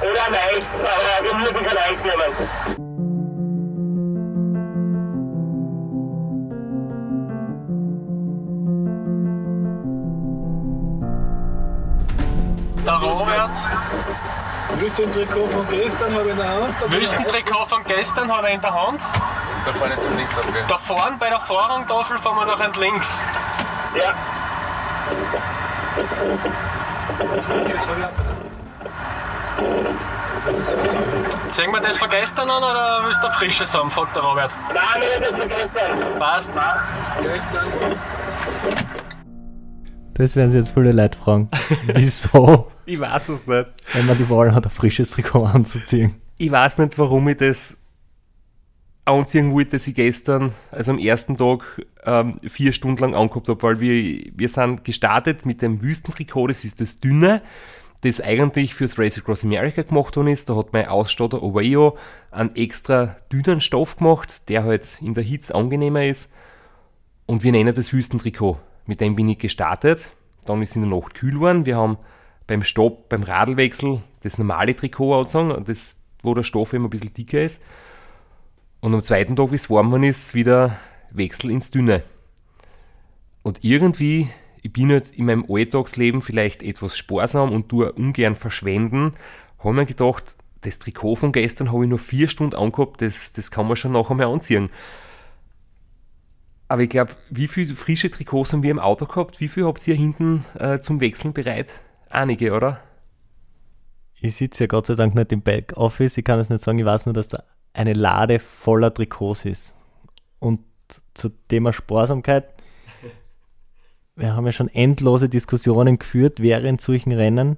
Oder 0.00 0.22
ein 0.26 0.34
Eis, 0.34 0.64
aber 0.82 1.24
wir 1.24 1.34
müssen 1.34 1.64
kein 1.64 1.78
Eis 1.78 1.98
nehmen. 2.02 2.87
Der 12.88 12.94
Robert, 12.94 13.50
Wüstentrikot 14.78 15.48
von 15.48 15.68
gestern 15.68 16.14
habe 16.14 16.24
ich 16.24 16.30
in 16.30 16.38
der 16.38 16.48
Hand. 16.48 16.90
Wüstentrikot 16.90 17.66
von 17.66 17.84
gestern 17.84 18.32
hat 18.34 18.44
er 18.44 18.50
in 18.50 18.60
der 18.62 18.72
Hand. 18.72 19.00
Da 19.66 19.72
vorne 19.74 19.94
zum 19.96 20.16
Links 20.16 20.38
abgehen. 20.38 20.64
Da 20.66 20.78
vorne 20.78 21.16
bei 21.20 21.28
der 21.28 21.40
Vorrangtafel 21.40 22.16
fahren 22.16 22.36
wir 22.36 22.46
nach 22.46 22.66
und 22.66 22.76
links. 22.78 23.20
Ja, 23.94 24.14
Sehen 31.50 31.70
wir 31.72 31.80
das 31.80 31.98
von 31.98 32.08
gestern 32.08 32.48
an 32.48 32.62
oder 32.62 33.02
willst 33.04 33.22
du 33.22 33.26
ein 33.26 33.32
frisches 33.34 33.74
haben, 33.74 33.90
fragt 33.90 34.16
der 34.16 34.22
Robert. 34.22 34.50
nein, 34.72 35.02
wir 35.02 35.20
das 35.20 35.38
von 35.38 35.48
gestern. 35.48 36.18
Passt. 36.18 36.50
Das 40.14 40.36
werden 40.36 40.52
sich 40.52 40.60
jetzt 40.60 40.72
viele 40.72 40.92
Leute 40.92 41.18
fragen. 41.18 41.50
Wieso, 41.94 42.70
Ich 42.88 42.98
weiß 42.98 43.28
es 43.28 43.46
nicht. 43.46 43.66
wenn 43.92 44.06
man 44.06 44.16
die 44.16 44.30
Wahl 44.30 44.54
hat, 44.54 44.64
ein 44.64 44.70
frisches 44.70 45.10
Trikot 45.10 45.44
anzuziehen? 45.44 46.14
Ich 46.38 46.50
weiß 46.50 46.78
nicht, 46.78 46.96
warum 46.96 47.28
ich 47.28 47.36
das 47.36 47.76
anziehen 49.04 49.52
wollte, 49.52 49.72
das 49.72 49.86
ich 49.86 49.94
gestern, 49.94 50.52
also 50.70 50.92
am 50.92 50.98
ersten 50.98 51.36
Tag, 51.36 51.84
ähm, 52.04 52.38
vier 52.48 52.72
Stunden 52.72 53.02
lang 53.02 53.14
angehabt 53.14 53.48
habe, 53.50 53.62
weil 53.62 53.80
wir, 53.80 54.32
wir 54.34 54.48
sind 54.48 54.84
gestartet 54.84 55.44
mit 55.44 55.60
dem 55.60 55.82
Wüstentrikot, 55.82 56.46
das 56.46 56.64
ist 56.64 56.80
das 56.80 56.98
dünne, 56.98 57.42
das 58.00 58.22
eigentlich 58.22 58.74
fürs 58.74 58.98
Race 58.98 59.18
Across 59.18 59.44
America 59.44 59.82
gemacht 59.82 60.16
worden 60.16 60.28
ist. 60.28 60.48
Da 60.48 60.56
hat 60.56 60.72
mein 60.72 60.88
Ausstatter 60.88 61.42
Oveo 61.42 61.98
einen 62.30 62.56
extra 62.56 63.16
dünnen 63.30 63.60
Stoff 63.60 63.98
gemacht, 63.98 64.48
der 64.48 64.64
halt 64.64 64.98
in 65.02 65.12
der 65.12 65.24
Hitze 65.24 65.54
angenehmer 65.54 66.06
ist. 66.06 66.32
Und 67.26 67.44
wir 67.44 67.52
nennen 67.52 67.74
das 67.74 67.92
Wüstentrikot. 67.92 68.58
Mit 68.86 69.02
dem 69.02 69.14
bin 69.14 69.28
ich 69.28 69.38
gestartet. 69.38 70.12
Dann 70.46 70.62
ist 70.62 70.70
es 70.70 70.76
in 70.76 70.88
der 70.88 70.98
Nacht 70.98 71.12
kühl 71.12 71.34
geworden. 71.34 71.66
Wir 71.66 71.76
haben 71.76 71.98
beim 72.48 72.64
Stopp, 72.64 73.08
beim 73.08 73.22
Radlwechsel 73.22 74.02
das 74.22 74.38
normale 74.38 74.74
Trikot 74.74 75.14
angezogen, 75.14 75.64
das, 75.64 75.98
wo 76.22 76.34
der 76.34 76.42
Stoff 76.42 76.72
immer 76.72 76.88
ein 76.88 76.90
bisschen 76.90 77.14
dicker 77.14 77.42
ist. 77.42 77.62
Und 78.80 78.94
am 78.94 79.02
zweiten 79.02 79.36
Tag, 79.36 79.52
wie 79.52 79.56
es 79.56 79.70
warm 79.70 79.86
geworden 79.86 80.04
ist, 80.04 80.34
wieder 80.34 80.76
Wechsel 81.10 81.50
ins 81.50 81.70
Dünne. 81.70 82.02
Und 83.42 83.62
irgendwie, 83.62 84.28
ich 84.62 84.72
bin 84.72 84.90
halt 84.90 85.10
in 85.10 85.26
meinem 85.26 85.44
Alltagsleben 85.48 86.20
vielleicht 86.20 86.62
etwas 86.62 86.96
sparsam 86.96 87.52
und 87.52 87.68
tue 87.68 87.92
ungern 87.92 88.34
verschwenden, 88.34 89.12
habe 89.58 89.74
mir 89.74 89.86
gedacht, 89.86 90.36
das 90.62 90.78
Trikot 90.78 91.16
von 91.16 91.32
gestern 91.32 91.70
habe 91.70 91.84
ich 91.84 91.90
nur 91.90 91.98
vier 91.98 92.28
Stunden 92.28 92.56
angehabt, 92.56 93.02
das, 93.02 93.32
das 93.32 93.50
kann 93.50 93.66
man 93.66 93.76
schon 93.76 93.92
nachher 93.92 94.14
mal 94.14 94.26
anziehen. 94.26 94.70
Aber 96.66 96.82
ich 96.82 96.90
glaube, 96.90 97.12
wie 97.30 97.48
viele 97.48 97.74
frische 97.74 98.10
Trikots 98.10 98.52
haben 98.52 98.62
wir 98.62 98.70
im 98.70 98.78
Auto 98.78 99.06
gehabt? 99.06 99.40
Wie 99.40 99.48
viel 99.48 99.64
habt 99.64 99.86
ihr 99.86 99.94
hinten 99.94 100.44
äh, 100.58 100.80
zum 100.80 101.00
Wechseln 101.00 101.32
bereit? 101.32 101.82
Einige, 102.10 102.52
oder? 102.52 102.80
Ich 104.20 104.36
sitze 104.36 104.64
ja 104.64 104.66
Gott 104.66 104.86
sei 104.86 104.94
Dank 104.94 105.14
nicht 105.14 105.32
im 105.32 105.42
Backoffice, 105.42 106.18
ich 106.18 106.24
kann 106.24 106.38
es 106.38 106.48
nicht 106.48 106.62
sagen, 106.62 106.78
ich 106.78 106.84
weiß 106.84 107.06
nur, 107.06 107.12
dass 107.12 107.28
da 107.28 107.44
eine 107.72 107.92
Lade 107.92 108.40
voller 108.40 108.92
Trikots 108.92 109.44
ist. 109.44 109.76
Und 110.40 110.60
zu 111.14 111.28
Thema 111.28 111.72
Sparsamkeit, 111.72 112.46
wir 114.16 114.34
haben 114.34 114.46
ja 114.46 114.52
schon 114.52 114.68
endlose 114.68 115.28
Diskussionen 115.28 115.98
geführt 115.98 116.40
während 116.40 116.80
solchen 116.80 117.12
Rennen, 117.12 117.56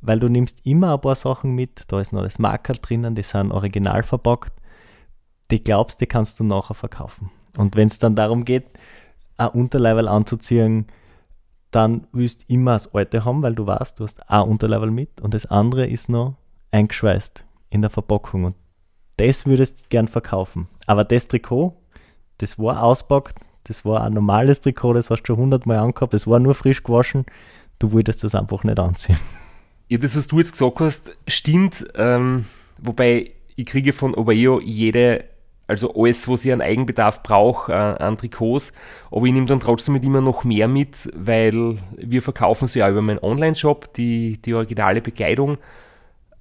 weil 0.00 0.20
du 0.20 0.28
nimmst 0.28 0.58
immer 0.64 0.94
ein 0.94 1.00
paar 1.00 1.16
Sachen 1.16 1.54
mit, 1.54 1.84
da 1.88 2.00
ist 2.00 2.12
noch 2.12 2.22
das 2.22 2.38
Marker 2.38 2.74
drinnen, 2.74 3.14
die 3.14 3.22
sind 3.22 3.50
original 3.50 4.04
verpackt, 4.04 4.52
die 5.50 5.64
glaubst, 5.64 6.00
die 6.00 6.06
kannst 6.06 6.38
du 6.38 6.44
nachher 6.44 6.74
verkaufen. 6.74 7.30
Und 7.56 7.74
wenn 7.74 7.88
es 7.88 7.98
dann 7.98 8.14
darum 8.14 8.44
geht, 8.44 8.66
ein 9.36 9.48
Unterleibel 9.48 10.06
anzuziehen, 10.06 10.86
dann 11.70 12.06
willst 12.12 12.42
du 12.42 12.54
immer 12.54 12.72
das 12.72 12.92
alte 12.94 13.24
haben, 13.24 13.42
weil 13.42 13.54
du 13.54 13.66
weißt, 13.66 13.98
du 13.98 14.04
hast 14.04 14.28
ein 14.28 14.42
Unterleibel 14.42 14.90
mit 14.90 15.20
und 15.20 15.34
das 15.34 15.46
andere 15.46 15.86
ist 15.86 16.08
noch 16.08 16.36
eingeschweißt 16.70 17.44
in 17.70 17.82
der 17.82 17.90
Verpackung 17.90 18.44
und 18.44 18.56
das 19.16 19.46
würdest 19.46 19.78
du 19.78 19.84
gern 19.88 20.08
verkaufen. 20.08 20.68
Aber 20.86 21.04
das 21.04 21.28
Trikot, 21.28 21.76
das 22.38 22.58
war 22.58 22.82
auspackt, 22.82 23.38
das 23.64 23.84
war 23.84 24.02
ein 24.02 24.14
normales 24.14 24.60
Trikot, 24.60 24.94
das 24.94 25.10
hast 25.10 25.22
du 25.22 25.26
schon 25.28 25.36
hundertmal 25.36 25.78
angehabt, 25.78 26.14
das 26.14 26.26
war 26.26 26.38
nur 26.38 26.54
frisch 26.54 26.82
gewaschen, 26.82 27.26
du 27.78 27.92
wolltest 27.92 28.24
das 28.24 28.34
einfach 28.34 28.64
nicht 28.64 28.78
anziehen. 28.78 29.18
Ja, 29.88 29.98
das, 29.98 30.16
was 30.16 30.28
du 30.28 30.38
jetzt 30.38 30.52
gesagt 30.52 30.78
hast, 30.78 31.16
stimmt. 31.26 31.84
Ähm, 31.96 32.44
wobei 32.78 33.32
ich 33.56 33.66
kriege 33.66 33.92
von 33.92 34.14
Obeo 34.14 34.60
jede, 34.60 35.24
also 35.70 35.94
alles, 35.94 36.26
was 36.28 36.44
ich 36.44 36.52
an 36.52 36.60
Eigenbedarf 36.60 37.22
brauche, 37.22 37.72
äh, 37.72 37.74
an 37.74 38.18
Trikots. 38.18 38.72
Aber 39.10 39.24
ich 39.24 39.32
nehme 39.32 39.46
dann 39.46 39.60
trotzdem 39.60 39.94
mit 39.94 40.04
immer 40.04 40.20
noch 40.20 40.42
mehr 40.42 40.66
mit, 40.66 41.08
weil 41.14 41.78
wir 41.96 42.22
verkaufen 42.22 42.66
sie 42.66 42.80
ja 42.80 42.90
über 42.90 43.02
meinen 43.02 43.20
Online-Shop, 43.20 43.94
die, 43.94 44.42
die 44.42 44.52
originale 44.52 45.00
Bekleidung. 45.00 45.58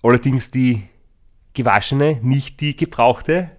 Allerdings 0.02 0.50
die 0.50 0.84
gewaschene, 1.54 2.20
nicht 2.24 2.60
die 2.60 2.76
gebrauchte. 2.76 3.52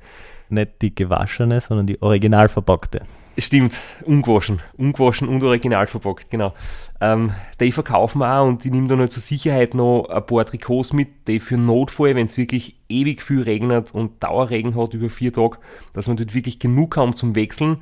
Nicht 0.48 0.83
die 0.83 0.92
gewaschene, 0.92 1.61
sondern 1.61 1.87
die 1.87 2.02
original 2.02 2.48
verpackte. 2.48 3.06
Stimmt, 3.40 3.81
ungewaschen. 4.05 4.61
Ungewaschen 4.76 5.26
und 5.26 5.42
original 5.42 5.87
verpackt, 5.87 6.29
genau. 6.29 6.53
Ähm, 7.00 7.33
die 7.59 7.72
verkaufen 7.72 8.18
wir 8.18 8.35
auch 8.35 8.46
und 8.46 8.64
ich 8.66 8.70
nehme 8.70 8.87
dann 8.87 8.98
halt 8.98 9.12
zur 9.12 9.22
Sicherheit 9.22 9.74
noch 9.74 10.05
ein 10.11 10.26
paar 10.26 10.44
Trikots 10.44 10.92
mit, 10.92 11.26
die 11.26 11.40
für 11.40 11.57
Notfall, 11.57 12.14
wenn 12.14 12.26
es 12.26 12.37
wirklich 12.37 12.76
ewig 12.90 13.22
viel 13.22 13.42
regnet 13.42 13.94
und 13.94 14.22
Dauerregen 14.22 14.76
hat 14.76 14.92
über 14.92 15.09
vier 15.09 15.33
Tage, 15.33 15.57
dass 15.94 16.07
man 16.07 16.18
dort 16.18 16.35
wirklich 16.35 16.59
genug 16.59 16.98
haben 16.98 17.14
zum 17.14 17.35
Wechseln. 17.35 17.79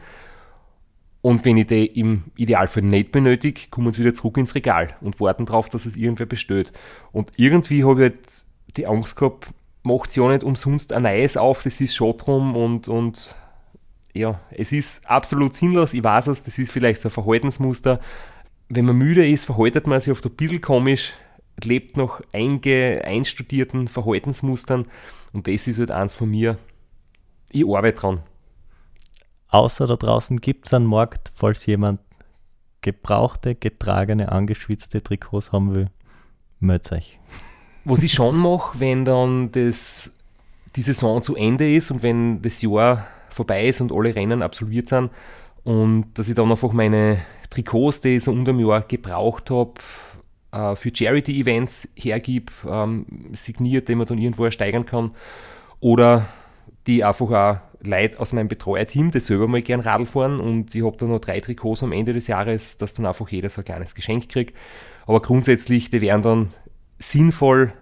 Und 1.23 1.45
wenn 1.45 1.57
ich 1.57 1.67
die 1.67 1.87
im 1.87 2.25
Idealfall 2.37 2.85
nicht 2.85 3.11
benötige, 3.11 3.63
kommen 3.71 3.93
wir 3.93 3.99
wieder 3.99 4.15
zurück 4.15 4.37
ins 4.37 4.55
Regal 4.55 4.95
und 5.01 5.19
warten 5.19 5.47
darauf, 5.47 5.69
dass 5.69 5.87
es 5.87 5.97
irgendwer 5.97 6.27
bestellt. 6.27 6.73
Und 7.11 7.33
irgendwie 7.37 7.83
habe 7.85 8.05
ich 8.05 8.11
halt 8.11 8.77
die 8.77 8.87
Angst 8.87 9.17
gehabt, 9.17 9.49
macht 9.83 10.15
ja 10.15 10.29
nicht 10.29 10.45
umsonst 10.45 10.93
ein 10.93 11.03
neues 11.03 11.37
auf, 11.37 11.65
das 11.65 11.81
ist 11.81 11.97
schon 11.97 12.17
drum 12.17 12.55
und, 12.55 12.87
und 12.87 13.35
ja, 14.15 14.41
es 14.51 14.73
ist 14.73 15.09
absolut 15.09 15.55
sinnlos, 15.55 15.95
ich 15.95 16.03
weiß 16.03 16.29
es, 16.29 16.43
das 16.43 16.59
ist 16.59 16.73
vielleicht 16.73 17.01
so 17.01 17.09
ein 17.09 17.13
Verhaltensmuster. 17.13 18.01
Wenn 18.69 18.85
man 18.85 18.97
müde 18.97 19.27
ist, 19.27 19.45
verhaltet 19.45 19.87
man 19.87 20.01
sich 20.01 20.13
oft 20.13 20.25
ein 20.25 20.35
bisschen 20.35 20.61
komisch, 20.61 21.15
lebt 21.63 21.97
nach 21.97 22.21
einge, 22.33 23.03
einstudierten 23.05 23.89
Verhaltensmustern 23.89 24.87
und 25.33 25.47
das 25.47 25.67
ist 25.67 25.79
halt 25.79 25.91
eins 25.91 26.15
von 26.15 26.31
mir. 26.31 26.59
Ich 27.51 27.67
arbeite 27.67 28.01
dran. 28.01 28.21
Außer 29.49 29.87
da 29.87 29.97
draußen 29.97 30.41
gibt 30.41 30.67
es 30.67 30.75
einen 30.75 30.87
Markt, 30.87 31.33
falls 31.35 31.65
jemand 31.67 32.01
gebrauchte, 32.83 33.55
getragene, 33.55 34.31
angeschwitzte 34.31 35.03
Trikots 35.03 35.53
haben 35.53 35.75
will, 35.75 35.91
meldet 36.61 36.93
euch. 36.93 37.19
Was 37.85 38.03
ich 38.03 38.13
schon 38.13 38.37
mache, 38.37 38.79
wenn 38.81 39.05
dann 39.05 39.51
das, 39.53 40.13
die 40.77 40.83
Saison 40.83 41.23
zu 41.23 41.35
Ende 41.35 41.73
ist 41.75 41.91
und 41.91 42.03
wenn 42.03 42.43
das 42.43 42.61
Jahr 42.63 43.07
vorbei 43.39 43.69
ist 43.69 43.81
und 43.81 43.93
alle 43.93 44.15
Rennen 44.15 44.43
absolviert 44.43 44.89
sind. 44.89 45.11
Und 45.65 46.07
dass 46.15 46.29
ich 46.29 46.35
dann 46.35 46.51
einfach 46.51 46.73
meine 46.73 47.19
Trikots, 47.51 48.01
die 48.01 48.17
ich 48.17 48.25
so 48.25 48.33
unter 48.33 48.53
dem 48.53 48.61
Jahr 48.61 48.83
gebraucht 48.83 49.51
habe, 49.51 49.75
äh, 50.53 50.77
für 50.77 50.91
Charity-Events 50.95 51.89
hergib, 51.95 52.51
ähm, 52.69 53.07
signiert, 53.33 53.89
die 53.89 53.95
man 53.95 54.07
dann 54.07 54.19
irgendwo 54.19 54.45
ersteigern 54.45 54.87
kann. 54.87 55.13
Oder 55.81 56.27
die 56.87 57.05
einfach 57.05 57.31
auch 57.31 57.61
Leute 57.81 58.19
aus 58.19 58.33
meinem 58.33 58.49
Betreuerteam, 58.49 59.11
die 59.11 59.21
selber 59.21 59.47
mal 59.47 59.63
gern 59.63 59.81
Radl 59.81 60.07
fahren. 60.07 60.41
Und 60.41 60.75
ich 60.75 60.85
habe 60.85 60.97
da 60.97 61.07
noch 61.07 61.21
drei 61.21 61.41
Trikots 61.41 61.83
am 61.83 61.93
Ende 61.93 62.13
des 62.13 62.27
Jahres, 62.27 62.79
dass 62.79 62.95
dann 62.95 63.07
einfach 63.07 63.29
jeder 63.29 63.51
so 63.51 63.61
ein 63.61 63.65
kleines 63.65 63.95
Geschenk 63.95 64.29
kriegt. 64.29 64.57
Aber 65.07 65.21
grundsätzlich, 65.23 65.91
die 65.91 66.01
werden 66.01 66.23
dann 66.23 66.55
sinnvoll 66.99 67.73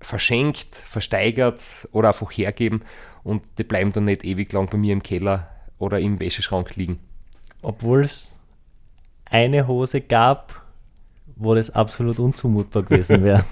verschenkt, 0.00 0.74
versteigert 0.74 1.88
oder 1.92 2.08
einfach 2.08 2.30
hergeben 2.32 2.82
und 3.24 3.42
die 3.58 3.64
bleiben 3.64 3.92
dann 3.92 4.04
nicht 4.04 4.24
ewig 4.24 4.52
lang 4.52 4.68
bei 4.68 4.78
mir 4.78 4.92
im 4.92 5.02
Keller 5.02 5.48
oder 5.78 6.00
im 6.00 6.20
Wäscheschrank 6.20 6.76
liegen. 6.76 6.98
Obwohl 7.62 8.02
es 8.02 8.36
eine 9.24 9.66
Hose 9.66 10.00
gab, 10.00 10.62
wo 11.36 11.54
das 11.54 11.70
absolut 11.70 12.18
unzumutbar 12.18 12.82
gewesen 12.82 13.22
wäre. 13.24 13.44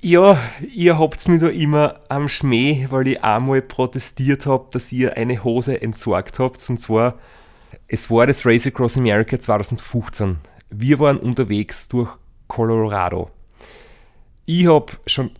Ja, 0.00 0.40
ihr 0.72 0.98
habt 0.98 1.26
mir 1.26 1.38
da 1.38 1.48
immer 1.48 2.00
am 2.08 2.28
Schmäh, 2.28 2.86
weil 2.90 3.08
ich 3.08 3.24
einmal 3.24 3.62
protestiert 3.62 4.46
habe, 4.46 4.68
dass 4.70 4.92
ihr 4.92 5.16
eine 5.16 5.42
Hose 5.42 5.80
entsorgt 5.80 6.38
habt. 6.38 6.68
Und 6.68 6.78
zwar, 6.78 7.18
es 7.88 8.10
war 8.10 8.26
das 8.26 8.44
Race 8.46 8.66
Across 8.66 8.98
America 8.98 9.38
2015. 9.38 10.36
Wir 10.70 10.98
waren 10.98 11.16
unterwegs 11.16 11.88
durch 11.88 12.10
Colorado. 12.46 13.30
Ich 14.44 14.66
habe 14.66 14.92
schon 15.06 15.30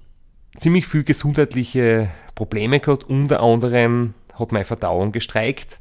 ziemlich 0.57 0.87
viel 0.87 1.05
gesundheitliche 1.05 2.11
Probleme 2.35 2.81
gehabt. 2.81 3.05
Unter 3.05 3.41
anderem 3.41 4.15
hat 4.35 4.53
meine 4.53 4.65
Verdauung 4.65 5.13
gestreikt. 5.13 5.81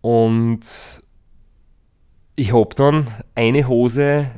Und 0.00 0.60
ich 2.36 2.52
habe 2.52 2.74
dann 2.74 3.10
eine 3.34 3.66
Hose, 3.66 4.30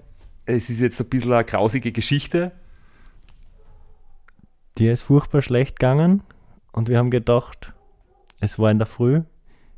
es 0.46 0.70
ist 0.70 0.80
jetzt 0.80 1.00
ein 1.00 1.08
bisschen 1.08 1.32
eine 1.32 1.44
grausige 1.44 1.92
Geschichte, 1.92 2.52
dir 4.78 4.92
ist 4.92 5.02
furchtbar 5.02 5.42
schlecht 5.42 5.78
gegangen 5.78 6.22
und 6.72 6.88
wir 6.88 6.96
haben 6.96 7.10
gedacht, 7.10 7.74
es 8.40 8.58
war 8.58 8.70
in 8.70 8.78
der 8.78 8.86
Früh, 8.86 9.22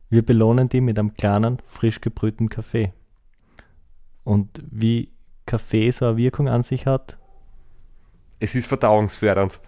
wir 0.09 0.25
belohnen 0.25 0.69
die 0.69 0.81
mit 0.81 0.99
einem 0.99 1.15
kleinen, 1.15 1.59
frisch 1.67 2.01
gebrühten 2.01 2.49
Kaffee. 2.49 2.93
Und 4.23 4.63
wie 4.71 5.11
Kaffee 5.47 5.91
so 5.91 6.07
eine 6.07 6.17
Wirkung 6.17 6.49
an 6.49 6.63
sich 6.63 6.87
hat, 6.87 7.19
Es 8.43 8.57
ist 8.57 8.67
verdauungsfördernd. 8.67 9.61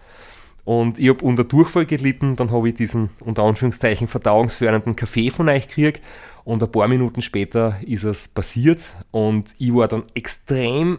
Und 0.65 0.99
ich 0.99 1.09
habe 1.09 1.25
unter 1.25 1.45
Durchfall 1.45 1.87
gelitten, 1.87 2.35
dann 2.35 2.51
habe 2.51 2.71
ich 2.71 2.75
diesen 2.75 3.11
unter 3.21 3.45
Anführungszeichen 3.45 4.09
verdauungsfördernden 4.09 4.97
Kaffee 4.97 5.31
von 5.31 5.49
euch 5.49 5.69
gekriegt 5.69 6.03
und 6.43 6.61
ein 6.61 6.73
paar 6.73 6.89
Minuten 6.89 7.23
später 7.23 7.77
ist 7.87 8.03
es 8.03 8.27
passiert 8.27 8.93
und 9.13 9.55
ich 9.59 9.73
war 9.73 9.87
dann 9.87 10.05
extrem 10.15 10.99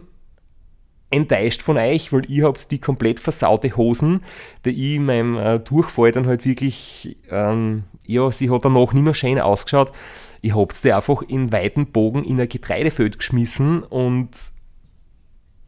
enttäuscht 1.10 1.62
von 1.62 1.76
euch, 1.76 2.12
weil 2.12 2.30
ihr 2.30 2.46
habt 2.46 2.70
die 2.70 2.78
komplett 2.78 3.20
versaute 3.20 3.76
Hosen, 3.76 4.22
die 4.64 4.70
ich 4.70 4.96
in 4.96 5.04
meinem 5.04 5.36
äh, 5.36 5.58
Durchfall 5.58 6.12
dann 6.12 6.26
halt 6.26 6.46
wirklich, 6.46 7.18
ähm, 7.30 7.84
ja, 8.06 8.30
sie 8.30 8.50
hat 8.50 8.64
danach 8.64 8.92
nicht 8.94 9.04
mehr 9.04 9.14
schön 9.14 9.38
ausgeschaut. 9.38 9.92
Ich 10.40 10.54
hab's 10.54 10.80
die 10.80 10.92
einfach 10.92 11.22
in 11.22 11.52
weiten 11.52 11.86
Bogen 11.92 12.24
in 12.24 12.40
ein 12.40 12.48
Getreidefeld 12.48 13.18
geschmissen 13.18 13.82
und 13.82 14.30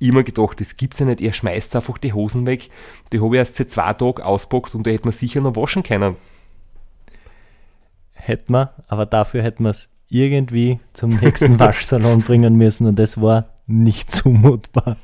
mir 0.01 0.24
gedacht, 0.24 0.61
das 0.61 0.76
gibt's 0.76 0.99
ja 0.99 1.07
nicht, 1.07 1.20
ihr 1.20 1.32
schmeißt 1.32 1.74
einfach 1.76 1.99
die 1.99 2.12
Hosen 2.12 2.46
weg. 2.46 2.70
Die 3.12 3.20
habe 3.20 3.34
ich 3.34 3.38
erst 3.38 3.57
seit 3.57 3.70
zwei 3.70 3.92
Tagen 3.92 4.22
auspackt 4.22 4.74
und 4.74 4.86
die 4.86 4.92
hätte 4.92 5.05
man 5.05 5.12
sicher 5.12 5.40
noch 5.40 5.57
waschen 5.57 5.82
können. 5.82 6.16
hätten 8.12 8.53
wir, 8.53 8.74
aber 8.88 9.07
dafür 9.07 9.42
hätten 9.42 9.64
wir 9.64 9.70
es 9.70 9.88
irgendwie 10.09 10.80
zum 10.92 11.11
nächsten 11.11 11.59
Waschsalon 11.59 12.20
bringen 12.20 12.57
müssen 12.57 12.86
und 12.86 12.99
das 12.99 13.20
war 13.20 13.49
nicht 13.66 14.11
zumutbar. 14.12 14.96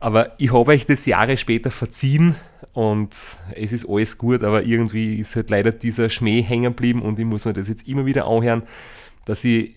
Aber 0.00 0.32
ich 0.38 0.52
habe 0.52 0.72
euch 0.72 0.84
das 0.84 1.06
Jahre 1.06 1.36
später 1.36 1.70
verziehen 1.70 2.34
und 2.72 3.14
es 3.54 3.72
ist 3.72 3.88
alles 3.88 4.18
gut, 4.18 4.42
aber 4.42 4.64
irgendwie 4.64 5.16
ist 5.16 5.36
halt 5.36 5.50
leider 5.50 5.70
dieser 5.70 6.08
Schmäh 6.08 6.42
hängen 6.42 6.74
geblieben 6.74 7.02
und 7.02 7.18
ich 7.18 7.24
muss 7.24 7.44
mir 7.44 7.52
das 7.52 7.68
jetzt 7.68 7.88
immer 7.88 8.04
wieder 8.04 8.26
anhören, 8.26 8.64
dass 9.24 9.44
ich 9.44 9.76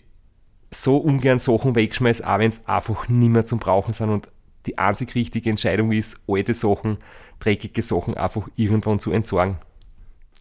so 0.72 0.98
ungern 0.98 1.40
Sachen 1.40 1.76
wegschmeiße, 1.76 2.28
auch 2.28 2.40
wenn 2.40 2.50
es 2.50 2.68
einfach 2.68 3.08
nicht 3.08 3.30
mehr 3.30 3.46
zum 3.46 3.60
Brauchen 3.60 3.94
sind 3.94 4.10
und 4.10 4.30
die 4.66 4.78
einzig 4.78 5.16
richtige 5.16 5.50
Entscheidung 5.50 5.92
ist, 5.92 6.20
alte 6.28 6.54
Sachen, 6.54 6.98
dreckige 7.40 7.82
Sachen 7.82 8.16
einfach 8.16 8.48
irgendwann 8.56 9.00
zu 9.00 9.12
entsorgen. 9.12 9.58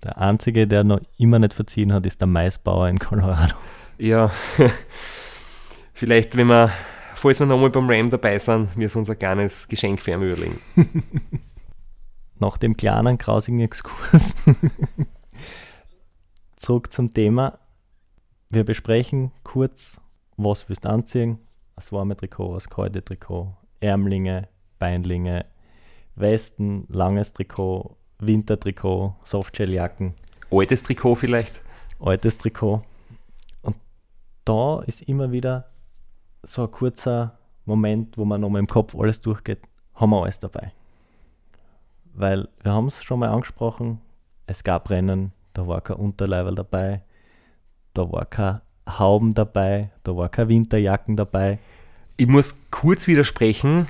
Der 0.02 0.18
Einzige, 0.18 0.66
der 0.66 0.84
noch 0.84 1.00
immer 1.16 1.38
nicht 1.38 1.54
verziehen 1.54 1.92
hat, 1.92 2.04
ist 2.06 2.20
der 2.20 2.28
Maisbauer 2.28 2.88
in 2.88 2.98
Colorado. 2.98 3.54
Ja, 3.98 4.30
vielleicht, 5.94 6.36
wenn 6.36 6.48
wir, 6.48 6.70
falls 7.14 7.40
wir 7.40 7.46
nochmal 7.46 7.70
beim 7.70 7.88
Ram 7.88 8.10
dabei 8.10 8.38
sind, 8.38 8.68
wir 8.76 8.94
uns 8.94 9.08
ein 9.08 9.18
kleines 9.18 9.68
Geschenk 9.68 10.00
für 10.00 10.12
ihn 10.12 10.22
überlegen. 10.22 10.60
Nach 12.38 12.58
dem 12.58 12.76
kleinen, 12.76 13.16
grausigen 13.16 13.60
Exkurs 13.60 14.34
zurück 16.56 16.92
zum 16.92 17.14
Thema. 17.14 17.58
Wir 18.50 18.64
besprechen 18.64 19.32
kurz, 19.42 20.00
was 20.36 20.68
willst 20.68 20.84
du 20.84 20.90
anziehen? 20.90 21.38
Das 21.76 21.92
warme 21.92 22.16
Trikot, 22.16 22.54
das 22.54 22.68
kalte 22.68 23.02
Trikot, 23.02 23.56
Ärmlinge, 23.84 24.48
Beinlinge, 24.78 25.44
Westen, 26.16 26.86
langes 26.88 27.32
Trikot, 27.32 27.96
Wintertrikot, 28.18 29.14
Softshelljacken, 29.24 30.14
Altes 30.50 30.82
Trikot 30.82 31.16
vielleicht? 31.16 31.60
altes 32.00 32.38
Trikot. 32.38 32.82
Und 33.62 33.76
da 34.44 34.80
ist 34.80 35.02
immer 35.02 35.32
wieder 35.32 35.66
so 36.42 36.62
ein 36.62 36.70
kurzer 36.70 37.38
Moment, 37.64 38.18
wo 38.18 38.24
man 38.24 38.40
nochmal 38.40 38.60
im 38.60 38.66
Kopf 38.66 38.94
alles 38.94 39.20
durchgeht, 39.20 39.60
haben 39.94 40.10
wir 40.10 40.22
alles 40.22 40.38
dabei. 40.38 40.72
Weil 42.12 42.48
wir 42.62 42.72
haben 42.72 42.88
es 42.88 43.02
schon 43.02 43.18
mal 43.20 43.30
angesprochen, 43.30 44.00
es 44.46 44.62
gab 44.62 44.90
Rennen, 44.90 45.32
da 45.52 45.66
war 45.66 45.80
kein 45.80 45.96
Unterleiberl 45.96 46.54
dabei, 46.54 47.02
da 47.94 48.10
war 48.12 48.26
kein 48.26 48.60
Hauben 48.86 49.34
dabei, 49.34 49.90
da 50.02 50.14
war 50.16 50.28
kein 50.28 50.48
Winterjacken 50.48 51.16
dabei. 51.16 51.58
Ich 52.16 52.28
muss 52.28 52.60
kurz 52.70 53.08
widersprechen. 53.08 53.88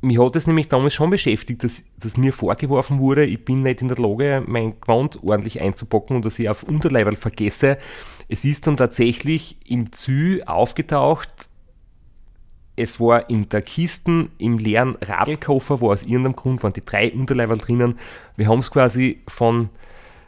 Mich 0.00 0.18
hat 0.18 0.36
es 0.36 0.46
nämlich 0.46 0.68
damals 0.68 0.94
schon 0.94 1.10
beschäftigt, 1.10 1.62
dass, 1.62 1.82
dass 1.98 2.16
mir 2.16 2.32
vorgeworfen 2.32 2.98
wurde, 2.98 3.26
ich 3.26 3.44
bin 3.44 3.60
nicht 3.60 3.82
in 3.82 3.88
der 3.88 3.98
Lage, 3.98 4.42
mein 4.46 4.80
Gewand 4.80 5.22
ordentlich 5.22 5.60
einzupacken 5.60 6.16
und 6.16 6.24
dass 6.24 6.38
ich 6.38 6.48
auf 6.48 6.62
Unterleiberl 6.62 7.16
vergesse. 7.16 7.76
Es 8.28 8.46
ist 8.46 8.66
dann 8.66 8.78
tatsächlich 8.78 9.58
im 9.66 9.92
Zü 9.92 10.40
aufgetaucht. 10.46 11.28
Es 12.76 12.98
war 12.98 13.28
in 13.28 13.50
der 13.50 13.60
Kiste, 13.60 14.30
im 14.38 14.56
leeren 14.56 14.96
Radlkoffer, 15.02 15.82
wo 15.82 15.92
aus 15.92 16.02
irgendeinem 16.02 16.36
Grund 16.36 16.62
waren 16.62 16.72
die 16.72 16.84
drei 16.84 17.12
Unterleiberl 17.12 17.58
drinnen. 17.58 17.98
Wir 18.36 18.48
haben 18.48 18.60
es 18.60 18.70
quasi 18.70 19.20
von, 19.28 19.68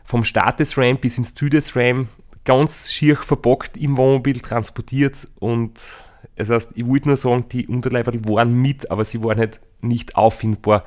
vom 0.05 0.25
Start 0.25 0.61
des 0.61 0.77
Ram 0.77 0.99
bis 0.99 1.17
ins 1.17 1.33
Zü 1.33 1.49
des 1.49 1.75
Ram 1.75 2.09
ganz 2.45 2.93
schier 2.93 3.17
verpackt 3.17 3.79
im 3.79 3.97
Wohnmobil 3.97 4.41
transportiert 4.41 5.29
und 5.39 5.81
das 6.37 6.51
heißt, 6.51 6.73
ich 6.75 6.87
wollte 6.87 7.09
nur 7.09 7.17
sagen, 7.17 7.45
die 7.51 7.67
Unterleiberl 7.67 8.25
waren 8.27 8.55
mit, 8.55 8.91
aber 8.91 9.05
sie 9.05 9.23
waren 9.23 9.39
halt 9.39 9.61
nicht 9.81 10.17
auffindbar. 10.17 10.85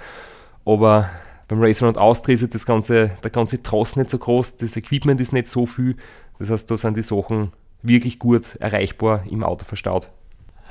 Aber 0.65 1.09
beim 1.47 1.61
Racer 1.61 1.87
und 1.87 1.97
Austria 1.97 2.33
ist 2.33 2.41
halt 2.41 2.55
das 2.55 2.65
ganze, 2.65 3.11
der 3.23 3.31
ganze 3.31 3.61
Tross 3.61 3.95
nicht 3.95 4.09
so 4.09 4.17
groß, 4.17 4.57
das 4.57 4.75
Equipment 4.75 5.21
ist 5.21 5.33
nicht 5.33 5.47
so 5.47 5.65
viel. 5.65 5.95
Das 6.39 6.49
heißt, 6.49 6.69
da 6.69 6.77
sind 6.77 6.97
die 6.97 7.01
Sachen 7.01 7.53
wirklich 7.81 8.19
gut 8.19 8.55
erreichbar 8.55 9.23
im 9.29 9.43
Auto 9.43 9.63
verstaut. 9.63 10.09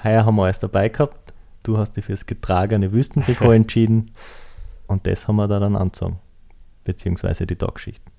Heuer 0.03 0.27
haben 0.27 0.37
wir 0.37 0.45
alles 0.45 0.59
dabei 0.59 0.89
gehabt. 0.89 1.33
Du 1.62 1.79
hast 1.79 1.97
dich 1.97 2.05
fürs 2.05 2.27
getragene 2.27 2.93
Wüstentrikot 2.93 3.53
entschieden 3.53 4.11
und 4.87 5.07
das 5.07 5.29
haben 5.29 5.37
wir 5.37 5.49
da 5.49 5.61
dann 5.61 5.77
angezogen. 5.77 6.18
Beziehungsweise 6.83 7.47
die 7.47 7.57
Tagschichten. 7.57 8.12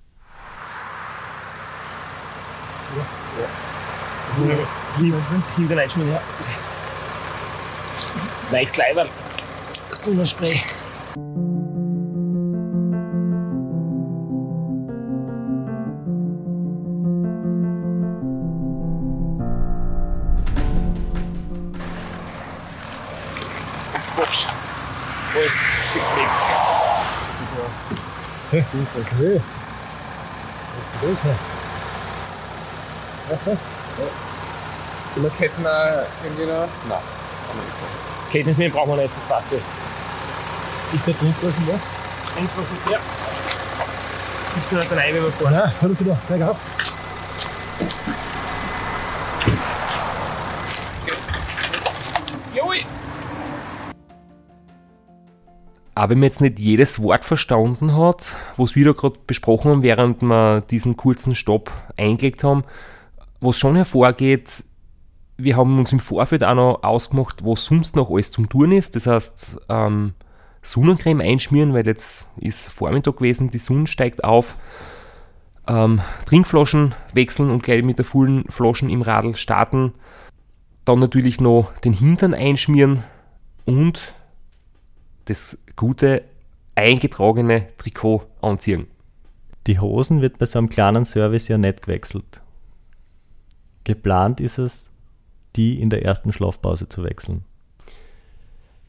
Hinter 4.97 5.77
reinschmieren, 5.77 6.13
ja. 6.13 6.21
Weichs 8.51 8.77
Leiberl. 8.77 9.09
Sonnenspray. 9.91 10.61
Wurscht. 24.15 24.47
Alles 25.35 25.59
gepflegt. 25.93 26.29
Okay. 28.51 29.41
Was 31.01 31.09
ist 31.11 31.23
das? 31.25 31.37
Aha. 33.31 33.57
Wir 33.97 34.09
hätten 35.39 35.65
auch 35.65 36.05
irgendwie 36.23 36.45
noch. 36.45 36.67
Nein. 36.89 36.97
Ketten 38.31 38.55
mir 38.57 38.69
brauchen 38.69 38.89
wir 38.91 38.97
nicht, 38.97 39.15
das 39.15 39.25
passt 39.25 39.51
ja. 39.51 39.57
Ist 40.93 41.07
der 41.07 41.17
Trinkflaschen 41.17 41.67
da? 41.67 41.73
Einfach 42.39 42.63
so 42.67 42.75
fair. 42.89 42.99
Gibst 44.55 44.71
du 44.71 44.75
nicht 44.75 44.91
rein, 44.91 45.13
wenn 45.13 45.23
wir 45.23 45.31
fahren? 45.31 45.53
Nein, 45.53 45.71
hör 45.79 45.89
du 45.89 46.03
da. 46.03 46.17
Steig 46.25 46.41
auf. 46.41 46.57
Joi! 52.53 52.85
Aber 55.93 56.09
wenn 56.11 56.19
man 56.19 56.23
jetzt 56.25 56.41
nicht 56.41 56.59
jedes 56.59 57.01
Wort 57.01 57.23
verstanden 57.25 57.97
hat, 57.97 58.35
was 58.57 58.75
wir 58.75 58.85
da 58.85 58.91
gerade 58.91 59.17
besprochen 59.27 59.71
haben, 59.71 59.83
während 59.83 60.21
wir 60.21 60.61
diesen 60.61 60.97
kurzen 60.97 61.35
Stopp 61.35 61.71
eingelegt 61.97 62.43
haben, 62.43 62.63
was 63.39 63.57
schon 63.57 63.75
hervorgeht, 63.75 64.65
wir 65.37 65.57
haben 65.57 65.77
uns 65.79 65.91
im 65.91 65.99
Vorfeld 65.99 66.43
auch 66.43 66.55
noch 66.55 66.83
ausgemacht, 66.83 67.45
was 67.45 67.65
sonst 67.65 67.95
noch 67.95 68.09
alles 68.09 68.31
zum 68.31 68.47
Tun 68.49 68.71
ist. 68.71 68.95
Das 68.95 69.07
heißt, 69.07 69.57
ähm, 69.69 70.13
Sonnencreme 70.61 71.21
einschmieren, 71.21 71.73
weil 71.73 71.85
jetzt 71.85 72.27
ist 72.37 72.69
Vormittag 72.69 73.17
gewesen, 73.17 73.49
die 73.49 73.59
Sonne 73.59 73.87
steigt 73.87 74.23
auf. 74.23 74.57
Ähm, 75.67 76.01
Trinkflaschen 76.25 76.95
wechseln 77.13 77.49
und 77.49 77.63
gleich 77.63 77.83
mit 77.83 77.97
der 77.97 78.05
vollen 78.05 78.45
Flaschen 78.49 78.89
im 78.89 79.01
Radl 79.01 79.35
starten. 79.35 79.93
Dann 80.85 80.99
natürlich 80.99 81.41
noch 81.41 81.71
den 81.79 81.93
Hintern 81.93 82.33
einschmieren 82.33 83.03
und 83.65 84.13
das 85.25 85.57
gute 85.75 86.23
eingetragene 86.75 87.67
Trikot 87.77 88.23
anziehen. 88.41 88.87
Die 89.67 89.79
Hosen 89.79 90.21
wird 90.21 90.37
bei 90.37 90.45
so 90.45 90.59
einem 90.59 90.69
kleinen 90.69 91.05
Service 91.05 91.47
ja 91.47 91.57
nicht 91.57 91.81
gewechselt. 91.81 92.41
Geplant 93.83 94.39
ist 94.39 94.59
es, 94.59 94.91
die 95.55 95.81
in 95.81 95.89
der 95.89 96.03
ersten 96.03 96.33
Schlafpause 96.33 96.89
zu 96.89 97.03
wechseln. 97.03 97.43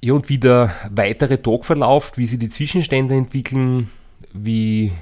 Ja, 0.00 0.14
und 0.14 0.28
wie 0.28 0.38
der 0.38 0.74
weitere 0.90 1.38
Tag 1.38 1.64
verläuft, 1.64 2.18
wie 2.18 2.26
sich 2.26 2.38
die 2.38 2.48
Zwischenstände 2.48 3.14
entwickeln, 3.14 3.90
wie 4.32 4.92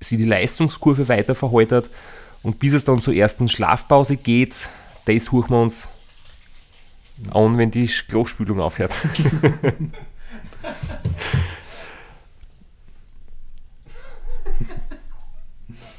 sie 0.00 0.16
die 0.16 0.24
Leistungskurve 0.24 1.08
weiter 1.08 1.34
verhäutert 1.34 1.90
und 2.42 2.58
bis 2.58 2.72
es 2.72 2.84
dann 2.84 3.00
zur 3.00 3.14
ersten 3.14 3.48
Schlafpause 3.48 4.16
geht, 4.16 4.68
das 5.04 5.24
suchen 5.24 5.50
wir 5.50 5.62
uns 5.62 5.88
an, 7.30 7.58
wenn 7.58 7.70
die 7.70 7.86
Klospülung 7.86 8.60
aufhört. 8.60 8.92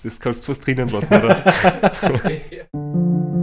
Das 0.01 0.19
kannst 0.19 0.43
du 0.43 0.53
fast 0.53 0.65
drinnen 0.65 0.87
lassen, 0.87 1.13
oder? 1.13 1.43